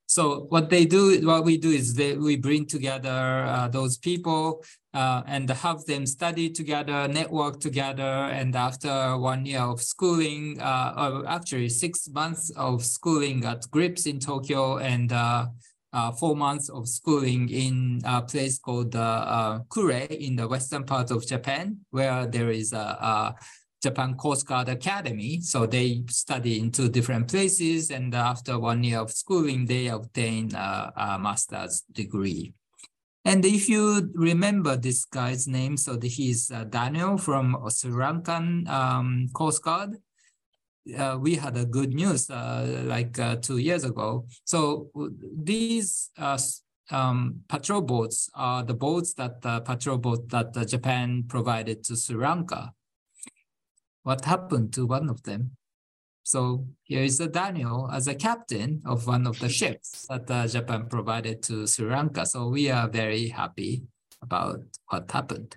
So 0.07 0.47
what 0.49 0.71
they 0.71 0.85
do, 0.85 1.27
what 1.27 1.45
we 1.45 1.59
do 1.59 1.71
is 1.71 1.95
they, 1.95 2.17
we 2.17 2.37
bring 2.37 2.67
together 2.67 3.47
uh, 3.49 3.69
those 3.69 3.99
people 3.99 4.65
uh, 4.93 5.23
and 5.27 5.49
have 5.51 5.85
them 5.87 6.07
study 6.07 6.51
together, 6.51 7.09
network 7.09 7.59
together, 7.59 8.03
and 8.03 8.55
after 8.55 9.19
one 9.19 9.45
year 9.45 9.61
of 9.61 9.83
schooling, 9.83 10.61
or 10.61 11.27
actually 11.27 11.69
six 11.69 12.09
months 12.09 12.51
of 12.57 12.85
schooling 12.85 13.45
at 13.45 13.69
GRIPS 13.71 14.07
in 14.07 14.21
Tokyo 14.21 14.79
and 14.79 15.13
uh, 15.95 16.11
four 16.11 16.35
months 16.37 16.69
of 16.69 16.89
schooling 16.89 17.49
in 17.49 18.01
a 18.05 18.21
place 18.21 18.59
called 18.59 18.95
uh, 18.97 19.25
uh, 19.39 19.59
Kure 19.73 19.93
in 20.11 20.37
the 20.37 20.49
western 20.49 20.85
part 20.85 21.11
of 21.11 21.27
Japan, 21.27 21.79
where 21.91 22.27
there 22.27 22.51
is 22.51 22.73
a, 22.73 22.77
a 22.77 23.35
Japan 23.81 24.17
Coast 24.17 24.47
Guard 24.47 24.69
Academy. 24.69 25.41
So 25.41 25.67
they 25.67 26.03
study 26.09 26.59
in 26.59 26.73
two 26.73 26.89
different 26.89 27.29
places, 27.29 27.91
and 27.91 28.13
after 28.15 28.59
one 28.59 28.83
year 28.83 28.99
of 28.99 29.13
schooling, 29.13 29.67
they 29.67 29.87
obtain 29.87 30.55
a, 30.55 30.93
a 30.97 31.19
master's 31.19 31.83
degree. 31.93 32.53
And 33.25 33.45
if 33.45 33.69
you 33.69 34.11
remember 34.15 34.77
this 34.77 35.07
guy's 35.07 35.47
name, 35.47 35.77
so 35.77 35.99
he's 36.03 36.51
uh, 36.51 36.65
Daniel 36.65 37.17
from 37.17 37.57
Sri 37.71 37.91
Lankan 37.91 38.69
um, 38.69 39.29
Coast 39.33 39.63
Guard 39.63 39.97
uh, 40.99 41.19
we 41.21 41.37
had 41.37 41.57
a 41.57 41.65
good 41.65 41.95
news 41.95 42.31
uh, 42.31 42.85
like 42.85 43.19
uh, 43.19 43.37
two 43.37 43.59
years 43.59 43.85
ago. 43.85 44.27
So 44.45 44.91
these 45.37 46.11
uh, 46.19 46.39
um, 46.91 47.41
patrol 47.49 47.81
boats 47.81 48.29
are 48.35 48.63
the 48.63 48.75
boats 48.75 49.15
that 49.15 49.41
the 49.43 49.61
patrol 49.61 49.99
boat 49.99 50.29
that 50.29 50.53
Japan 50.69 51.25
provided 51.29 51.85
to 51.85 51.97
Sri 51.97 52.17
Lanka. 52.17 52.75
what 54.05 54.25
happened 54.25 54.73
to 54.75 54.87
one 54.87 55.09
of 55.09 55.23
them. 55.25 55.57
So 56.23 56.67
here 56.85 57.03
is 57.03 57.19
Daniel 57.19 57.91
as 57.91 58.07
a 58.07 58.15
captain 58.15 58.83
of 58.87 59.07
one 59.07 59.27
of 59.27 59.39
the 59.41 59.49
ships 59.59 60.07
that 60.09 60.31
uh, 60.31 60.47
Japan 60.47 60.87
provided 60.89 61.43
to 61.45 61.67
Sri 61.67 61.91
Lanka. 61.91 62.25
So 62.27 62.49
we 62.49 62.71
are 62.71 62.89
very 62.89 63.29
happy 63.29 63.83
about 64.23 64.61
what 64.89 65.11
happened. 65.11 65.57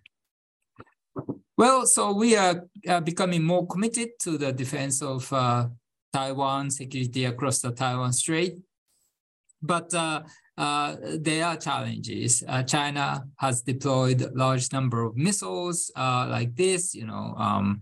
Well, 1.58 1.88
so 1.88 2.13
we 2.13 2.36
are 2.36 2.67
uh, 2.88 3.00
becoming 3.02 3.43
more 3.43 3.65
committed 3.65 4.10
to 4.20 4.38
the 4.38 4.54
defense 4.54 5.02
of 5.02 5.34
uh, 5.34 5.70
Taiwan, 6.13 6.70
security 6.70 7.26
across 7.26 7.62
the 7.62 7.72
Taiwan 7.72 8.13
Strait. 8.13 8.58
But 9.60 9.91
uh, 9.93 10.22
uh 10.56 10.96
there 11.17 11.46
are 11.46 11.58
challenges. 11.58 12.43
Uh, 12.48 12.62
China 12.62 13.26
has 13.38 13.63
deployed 13.63 14.22
a 14.22 14.32
large 14.36 14.72
number 14.72 15.04
of 15.04 15.17
missiles 15.17 15.91
like 15.96 16.56
this, 16.56 16.93
you 16.93 17.08
know, 17.08 17.34
um, 17.38 17.82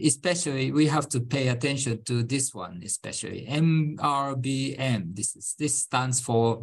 especially 0.00 0.70
we 0.70 0.86
have 0.86 1.08
to 1.08 1.18
pay 1.18 1.48
attention 1.48 2.04
to 2.04 2.22
this 2.22 2.54
one, 2.54 2.80
especially 2.84 3.44
MRBM. 3.50 5.16
This 5.16 5.34
is 5.34 5.56
this 5.58 5.82
stands 5.82 6.20
for 6.20 6.62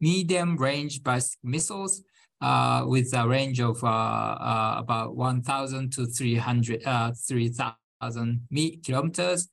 medium 0.00 0.56
range 0.56 1.02
ballistic 1.02 1.40
missiles 1.44 2.02
uh, 2.40 2.84
with 2.86 3.12
a 3.14 3.26
range 3.26 3.60
of 3.60 3.82
uh, 3.82 3.86
uh, 3.86 4.74
about 4.78 5.16
1,000 5.16 5.92
to 5.92 6.06
300, 6.06 6.86
uh, 6.86 7.12
3,000 7.12 8.40
kilometers. 8.84 9.48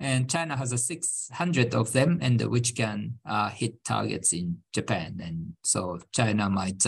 And 0.00 0.30
China 0.30 0.56
has 0.56 0.70
a 0.70 0.78
600 0.78 1.74
of 1.74 1.92
them, 1.92 2.18
and 2.22 2.40
which 2.42 2.76
can 2.76 3.18
hit 3.52 3.82
targets 3.84 4.32
in 4.32 4.58
Japan. 4.72 5.18
And 5.20 5.54
so 5.64 5.98
China 6.12 6.48
might 6.48 6.86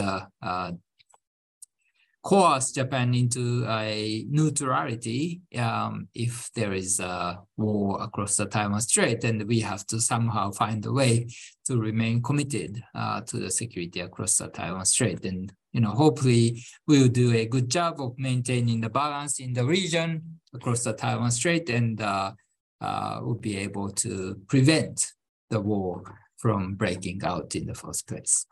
coerce 2.23 2.73
Japan 2.73 3.15
into 3.15 3.65
a 3.67 4.27
neutrality 4.29 5.41
um, 5.57 6.09
if 6.15 6.51
there 6.55 6.73
is 6.73 7.01
a 7.01 7.41
war 7.57 8.03
across 8.03 8.37
the 8.37 8.47
Taiwan 8.47 8.81
Strait, 8.81 9.25
and 9.25 9.43
we 9.49 9.61
have 9.61 9.87
to 9.87 10.01
somehow 10.01 10.51
find 10.51 10.85
a 10.85 10.93
way 10.93 11.27
to 11.67 11.81
remain 11.81 12.23
committed 12.23 12.83
uh, 12.95 13.23
to 13.23 13.39
the 13.39 13.51
security 13.51 14.01
across 14.01 14.37
the 14.37 14.49
Taiwan 14.49 14.85
Strait. 14.85 15.25
And 15.25 15.53
you 15.73 15.81
know, 15.81 15.91
hopefully, 15.91 16.63
we'll 16.87 17.09
do 17.09 17.33
a 17.33 17.47
good 17.47 17.71
job 17.71 18.01
of 18.01 18.19
maintaining 18.19 18.81
the 18.81 18.91
balance 18.91 19.41
in 19.41 19.53
the 19.53 19.65
region 19.65 20.41
across 20.53 20.85
the 20.85 20.93
Taiwan 20.93 21.31
Strait, 21.31 21.71
and 21.71 22.01
uh, 22.01 22.33
uh, 22.81 23.21
we'll 23.23 23.35
be 23.35 23.57
able 23.57 23.91
to 23.91 24.41
prevent 24.49 25.13
the 25.49 25.61
war 25.61 26.03
from 26.37 26.75
breaking 26.75 27.21
out 27.25 27.55
in 27.55 27.67
the 27.67 27.75
first 27.75 28.07
place. 28.09 28.47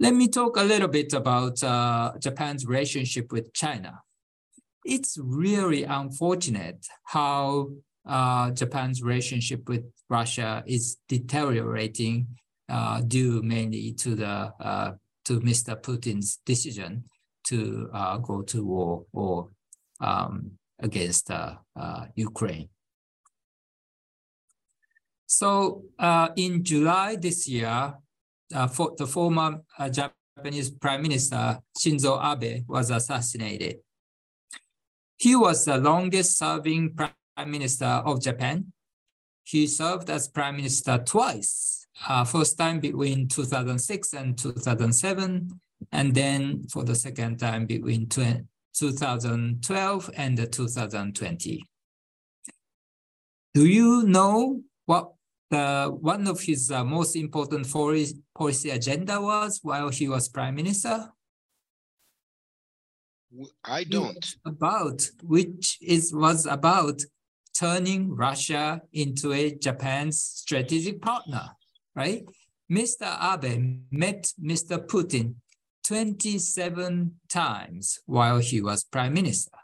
Let 0.00 0.14
me 0.14 0.26
talk 0.26 0.56
a 0.56 0.64
little 0.64 0.88
bit 0.88 1.12
about 1.12 1.62
uh, 1.62 2.12
Japan's 2.18 2.66
relationship 2.66 3.30
with 3.30 3.52
China. 3.52 4.00
It's 4.84 5.16
really 5.20 5.84
unfortunate 5.84 6.84
how 7.04 7.70
uh, 8.06 8.50
Japan's 8.50 9.02
relationship 9.02 9.68
with 9.68 9.84
Russia 10.10 10.64
is 10.66 10.98
deteriorating 11.08 12.26
uh, 12.68 13.02
due 13.02 13.40
mainly 13.42 13.92
to 13.92 14.14
the 14.16 14.52
uh, 14.60 14.92
to 15.26 15.40
Mr. 15.40 15.80
Putin's 15.80 16.40
decision 16.44 17.04
to 17.46 17.88
uh, 17.94 18.18
go 18.18 18.42
to 18.42 18.64
war 18.64 19.04
or 19.12 19.48
um, 20.00 20.50
against 20.80 21.30
uh, 21.30 21.54
Ukraine. 22.16 22.68
So 25.26 25.84
in 26.36 26.62
July 26.64 27.16
this 27.16 27.48
year, 27.48 27.94
uh, 28.52 28.66
for 28.66 28.92
the 28.96 29.06
former 29.06 29.60
uh, 29.78 29.88
Japanese 29.88 30.70
Prime 30.70 31.02
Minister 31.02 31.60
Shinzo 31.78 32.20
Abe 32.22 32.64
was 32.68 32.90
assassinated. 32.90 33.78
He 35.16 35.36
was 35.36 35.64
the 35.64 35.78
longest 35.78 36.36
serving 36.38 36.94
Prime 36.94 37.12
Minister 37.46 37.86
of 37.86 38.20
Japan. 38.20 38.72
He 39.44 39.66
served 39.66 40.10
as 40.10 40.28
Prime 40.28 40.56
Minister 40.56 40.98
twice, 40.98 41.86
uh, 42.08 42.24
first 42.24 42.58
time 42.58 42.80
between 42.80 43.28
2006 43.28 44.12
and 44.14 44.36
2007, 44.36 45.60
and 45.92 46.14
then 46.14 46.66
for 46.68 46.82
the 46.84 46.94
second 46.94 47.38
time 47.38 47.66
between 47.66 48.08
2012 48.08 50.10
and 50.16 50.52
2020. 50.52 51.62
Do 53.54 53.66
you 53.66 54.02
know 54.02 54.60
what 54.86 55.12
the 55.50 55.94
one 56.00 56.26
of 56.26 56.40
his 56.40 56.70
uh, 56.70 56.84
most 56.84 57.16
important 57.16 57.66
foreign 57.66 58.06
policy 58.36 58.70
agenda 58.70 59.20
was 59.20 59.60
while 59.62 59.88
he 59.88 60.08
was 60.08 60.28
prime 60.28 60.54
minister? 60.54 61.10
I 63.64 63.84
don't. 63.84 64.36
About 64.44 65.08
which 65.22 65.78
is 65.80 66.14
was 66.14 66.46
about 66.46 67.02
turning 67.54 68.14
Russia 68.14 68.82
into 68.92 69.32
a 69.32 69.54
Japan's 69.54 70.20
strategic 70.20 71.00
partner, 71.00 71.50
right? 71.94 72.24
Mr. 72.70 73.06
Abe 73.06 73.80
met 73.90 74.32
Mr. 74.42 74.84
Putin 74.86 75.34
27 75.86 77.12
times 77.28 78.00
while 78.06 78.38
he 78.38 78.60
was 78.60 78.84
prime 78.84 79.12
minister. 79.14 79.56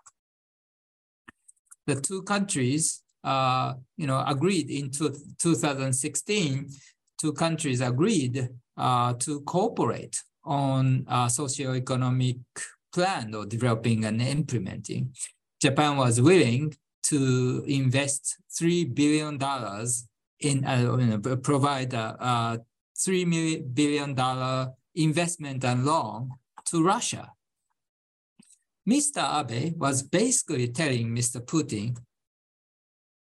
The 1.86 2.00
two 2.00 2.22
countries 2.22 3.02
uh, 3.22 3.74
you 3.96 4.06
know, 4.06 4.22
agreed 4.26 4.70
in 4.70 4.90
2016, 4.90 6.68
two 7.18 7.32
countries 7.32 7.80
agreed 7.80 8.48
uh, 8.76 9.14
to 9.14 9.40
cooperate 9.42 10.22
on 10.44 11.04
a 11.06 11.26
socioeconomic 11.26 12.38
plan 12.92 13.34
or 13.34 13.46
developing 13.46 14.04
and 14.04 14.20
implementing. 14.22 15.14
Japan 15.60 15.96
was 15.96 16.20
willing 16.20 16.74
to 17.02 17.64
invest 17.66 18.36
$3 18.58 18.94
billion 18.94 19.38
in, 20.40 20.64
uh, 20.64 20.96
you 20.98 21.06
know, 21.06 21.36
provide 21.36 21.92
a, 21.92 22.16
a 22.18 22.60
$3 22.96 23.74
billion 23.74 24.16
investment 24.94 25.64
and 25.64 25.84
loan 25.84 26.30
to 26.66 26.82
Russia. 26.82 27.32
Mr. 28.88 29.22
Abe 29.40 29.78
was 29.78 30.02
basically 30.02 30.68
telling 30.68 31.14
Mr. 31.14 31.40
Putin, 31.44 31.96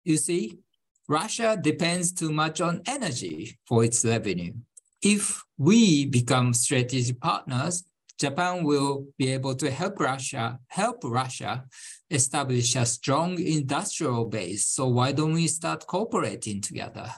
you 0.04 0.18
see, 0.18 0.60
Russia 1.08 1.58
depends 1.60 2.14
too 2.14 2.32
much 2.32 2.62
on 2.62 2.82
energy 2.86 3.58
for 3.68 3.84
its 3.84 4.06
revenue. 4.06 4.54
If 5.02 5.44
we 5.58 6.06
become 6.06 6.54
strategic 6.54 7.20
partners, 7.20 7.84
Japan 8.20 8.64
will 8.64 9.08
be 9.18 9.32
able 9.34 9.56
to 9.56 9.70
help 9.70 10.00
Russia 10.00 10.60
help 10.68 11.00
Russia 11.04 11.66
establish 12.10 12.76
a 12.76 12.86
strong 12.86 13.40
industrial 13.40 14.26
base. 14.26 14.66
So 14.66 14.88
why 14.88 15.12
don't 15.12 15.34
we 15.34 15.48
start 15.48 15.88
cooperating 15.88 16.62
together? 16.62 17.12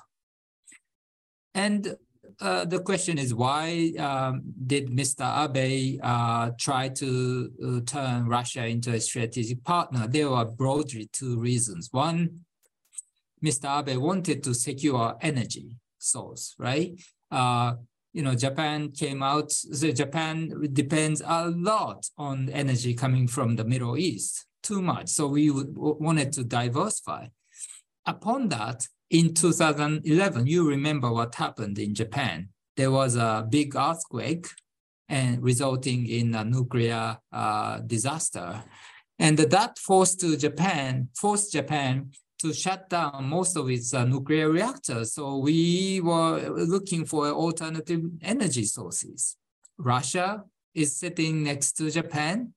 And 1.53 1.95
uh, 2.41 2.65
the 2.65 2.79
question 2.79 3.17
is 3.17 3.33
why 3.33 3.93
um, 3.99 4.41
did 4.65 4.89
Mr. 4.89 5.23
Abe 5.23 5.99
uh, 6.03 6.51
try 6.59 6.89
to 6.89 7.51
uh, 7.63 7.79
turn 7.85 8.27
Russia 8.27 8.65
into 8.65 8.93
a 8.93 8.99
strategic 8.99 9.63
partner? 9.63 10.07
There 10.07 10.29
were 10.29 10.45
broadly 10.45 11.09
two 11.13 11.39
reasons. 11.39 11.89
One, 11.91 12.44
Mr. 13.45 13.67
Abe 13.79 13.97
wanted 13.97 14.43
to 14.43 14.53
secure 14.53 15.15
energy 15.21 15.77
source, 15.99 16.55
right? 16.57 16.99
Uh, 17.31 17.73
you 18.13 18.23
know, 18.23 18.33
Japan 18.33 18.91
came 18.91 19.21
out, 19.21 19.51
so 19.51 19.91
Japan 19.91 20.51
depends 20.73 21.21
a 21.25 21.49
lot 21.49 22.09
on 22.17 22.49
energy 22.49 22.93
coming 22.93 23.27
from 23.27 23.55
the 23.55 23.65
Middle 23.65 23.97
East, 23.97 24.45
too 24.63 24.81
much. 24.81 25.09
So 25.09 25.27
we 25.27 25.51
wanted 25.51 26.31
to 26.33 26.43
diversify. 26.43 27.27
Upon 28.05 28.49
that, 28.49 28.87
in 29.09 29.33
2011, 29.33 30.47
you 30.47 30.67
remember 30.67 31.11
what 31.11 31.35
happened 31.35 31.77
in 31.77 31.93
Japan. 31.93 32.49
There 32.77 32.91
was 32.91 33.15
a 33.15 33.45
big 33.47 33.75
earthquake 33.75 34.47
and 35.09 35.43
resulting 35.43 36.07
in 36.07 36.33
a 36.35 36.43
nuclear 36.43 37.17
uh, 37.31 37.79
disaster. 37.79 38.63
And 39.19 39.37
that 39.37 39.77
forced 39.77 40.19
to 40.21 40.35
Japan, 40.37 41.09
forced 41.15 41.51
Japan 41.51 42.11
to 42.45 42.53
shut 42.53 42.89
down 42.89 43.25
most 43.27 43.57
of 43.57 43.69
its 43.69 43.93
uh, 43.93 44.05
nuclear 44.05 44.49
reactors. 44.51 45.13
So 45.13 45.37
we 45.37 45.99
were 46.01 46.39
looking 46.49 47.05
for 47.05 47.27
alternative 47.29 48.03
energy 48.21 48.65
sources. 48.65 49.35
Russia 49.77 50.43
is 50.75 50.95
sitting 50.95 51.43
next 51.43 51.73
to 51.77 51.89
Japan 51.89 52.53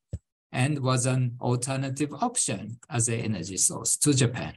and 0.53 0.79
was 0.81 1.07
an 1.07 1.37
alternative 1.41 2.13
option 2.21 2.79
as 2.91 3.09
an 3.09 3.21
energy 3.21 3.57
source 3.57 3.97
to 3.99 4.13
Japan. 4.13 4.55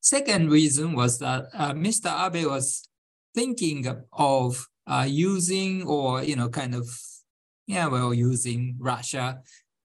Second 0.00 0.50
reason 0.50 0.94
was 0.94 1.18
that 1.18 1.46
uh, 1.54 1.72
Mr. 1.72 2.10
Abe 2.26 2.46
was 2.46 2.88
thinking 3.34 3.86
of 4.12 4.66
uh, 4.86 5.06
using 5.08 5.84
or, 5.86 6.22
you 6.22 6.36
know, 6.36 6.48
kind 6.48 6.74
of, 6.74 6.86
yeah, 7.66 7.86
well, 7.86 8.12
using 8.12 8.76
Russia 8.78 9.38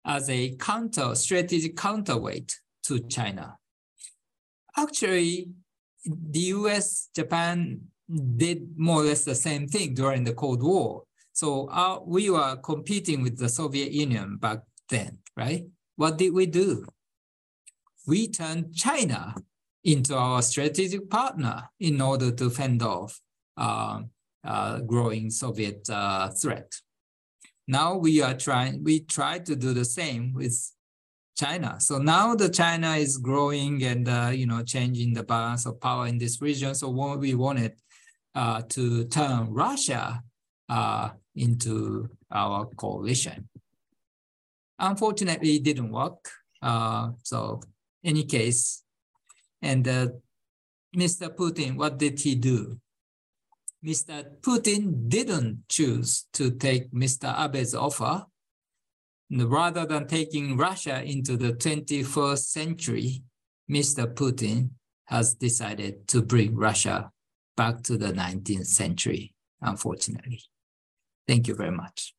as 0.06 0.30
a 0.30 0.56
counter, 0.58 1.16
strategic 1.16 1.78
counterweight 1.78 2.60
to 2.84 3.00
China 3.00 3.58
actually, 4.78 5.50
the 6.06 6.40
US, 6.40 7.10
Japan 7.16 7.82
did 8.38 8.78
more 8.78 9.02
or 9.02 9.06
less 9.06 9.24
the 9.24 9.36
same 9.36 9.68
thing 9.68 9.94
during 9.94 10.24
the 10.24 10.34
Cold 10.34 10.62
War. 10.64 11.04
So 11.34 11.70
our, 11.72 12.02
we 12.04 12.30
were 12.30 12.58
competing 12.58 13.22
with 13.22 13.38
the 13.38 13.50
Soviet 13.50 13.92
Union 13.92 14.38
back 14.38 14.60
then, 14.90 15.20
right? 15.38 15.66
What 15.96 16.18
did 16.18 16.34
we 16.34 16.46
do? 16.46 16.86
we 18.08 18.28
turned 18.28 18.76
China 18.76 19.36
into 19.84 20.16
our 20.16 20.42
strategic 20.42 21.10
partner 21.10 21.70
in 21.80 22.02
order 22.02 22.32
to 22.32 22.50
fend 22.50 22.82
off 22.84 23.20
uh, 23.58 24.02
uh, 24.44 24.80
growing 24.80 25.30
Soviet 25.30 25.90
uh, 25.90 26.30
threat. 26.30 26.72
Now 27.68 27.96
we 27.96 28.22
are 28.22 28.34
trying, 28.34 28.84
we 28.84 29.02
try 29.02 29.40
to 29.40 29.56
do 29.56 29.74
the 29.74 29.86
same 29.86 30.34
with 30.34 30.72
China. 31.38 31.80
So 31.80 31.98
now 31.98 32.36
the 32.36 32.50
China 32.50 32.96
is 32.96 33.18
growing 33.18 33.84
and, 33.84 34.08
uh, 34.08 34.32
you 34.34 34.46
know, 34.46 34.64
changing 34.64 35.14
the 35.14 35.24
balance 35.24 35.66
of 35.66 35.80
power 35.80 36.08
in 36.08 36.18
this 36.18 36.42
region. 36.42 36.76
So 36.76 36.90
what 36.90 37.20
we 37.20 37.34
wanted 37.36 37.74
uh, 38.36 38.62
to 38.70 39.06
turn 39.06 39.52
Russia 39.52 40.22
uh, 40.70 41.10
into 41.36 42.10
our 42.32 42.66
coalition. 42.78 43.48
Unfortunately, 44.80 45.58
it 45.58 45.64
didn't 45.64 45.92
work. 45.92 46.30
Uh, 46.62 47.12
so 47.24 47.62
any 48.04 48.24
case, 48.24 48.84
and 49.62 49.88
uh, 49.88 50.08
Mr. 50.96 51.30
Putin, 51.36 51.76
what 51.76 51.98
did 51.98 52.20
he 52.20 52.36
do? 52.36 52.80
Mr. 53.86 54.26
Putin 54.42 55.10
didn't 55.10 55.64
choose 55.68 56.28
to 56.34 56.52
take 56.52 56.92
Mr. 56.92 57.34
Abe's 57.36 57.74
offer. 57.74 58.26
Rather 59.34 59.86
than 59.86 60.08
taking 60.08 60.58
Russia 60.58 61.02
into 61.04 61.38
the 61.38 61.54
21st 61.54 62.46
century, 62.46 63.24
Mr. 63.70 64.14
Putin 64.14 64.72
has 65.06 65.36
decided 65.36 66.08
to 66.10 66.22
bring 66.22 66.56
Russia 66.56 67.10
back 67.56 67.82
to 67.84 67.98
the 67.98 68.12
19th 68.12 68.66
century, 68.66 69.34
unfortunately. 69.62 70.42
Thank 71.28 71.48
you 71.48 71.56
very 71.56 71.72
much. 71.72 72.14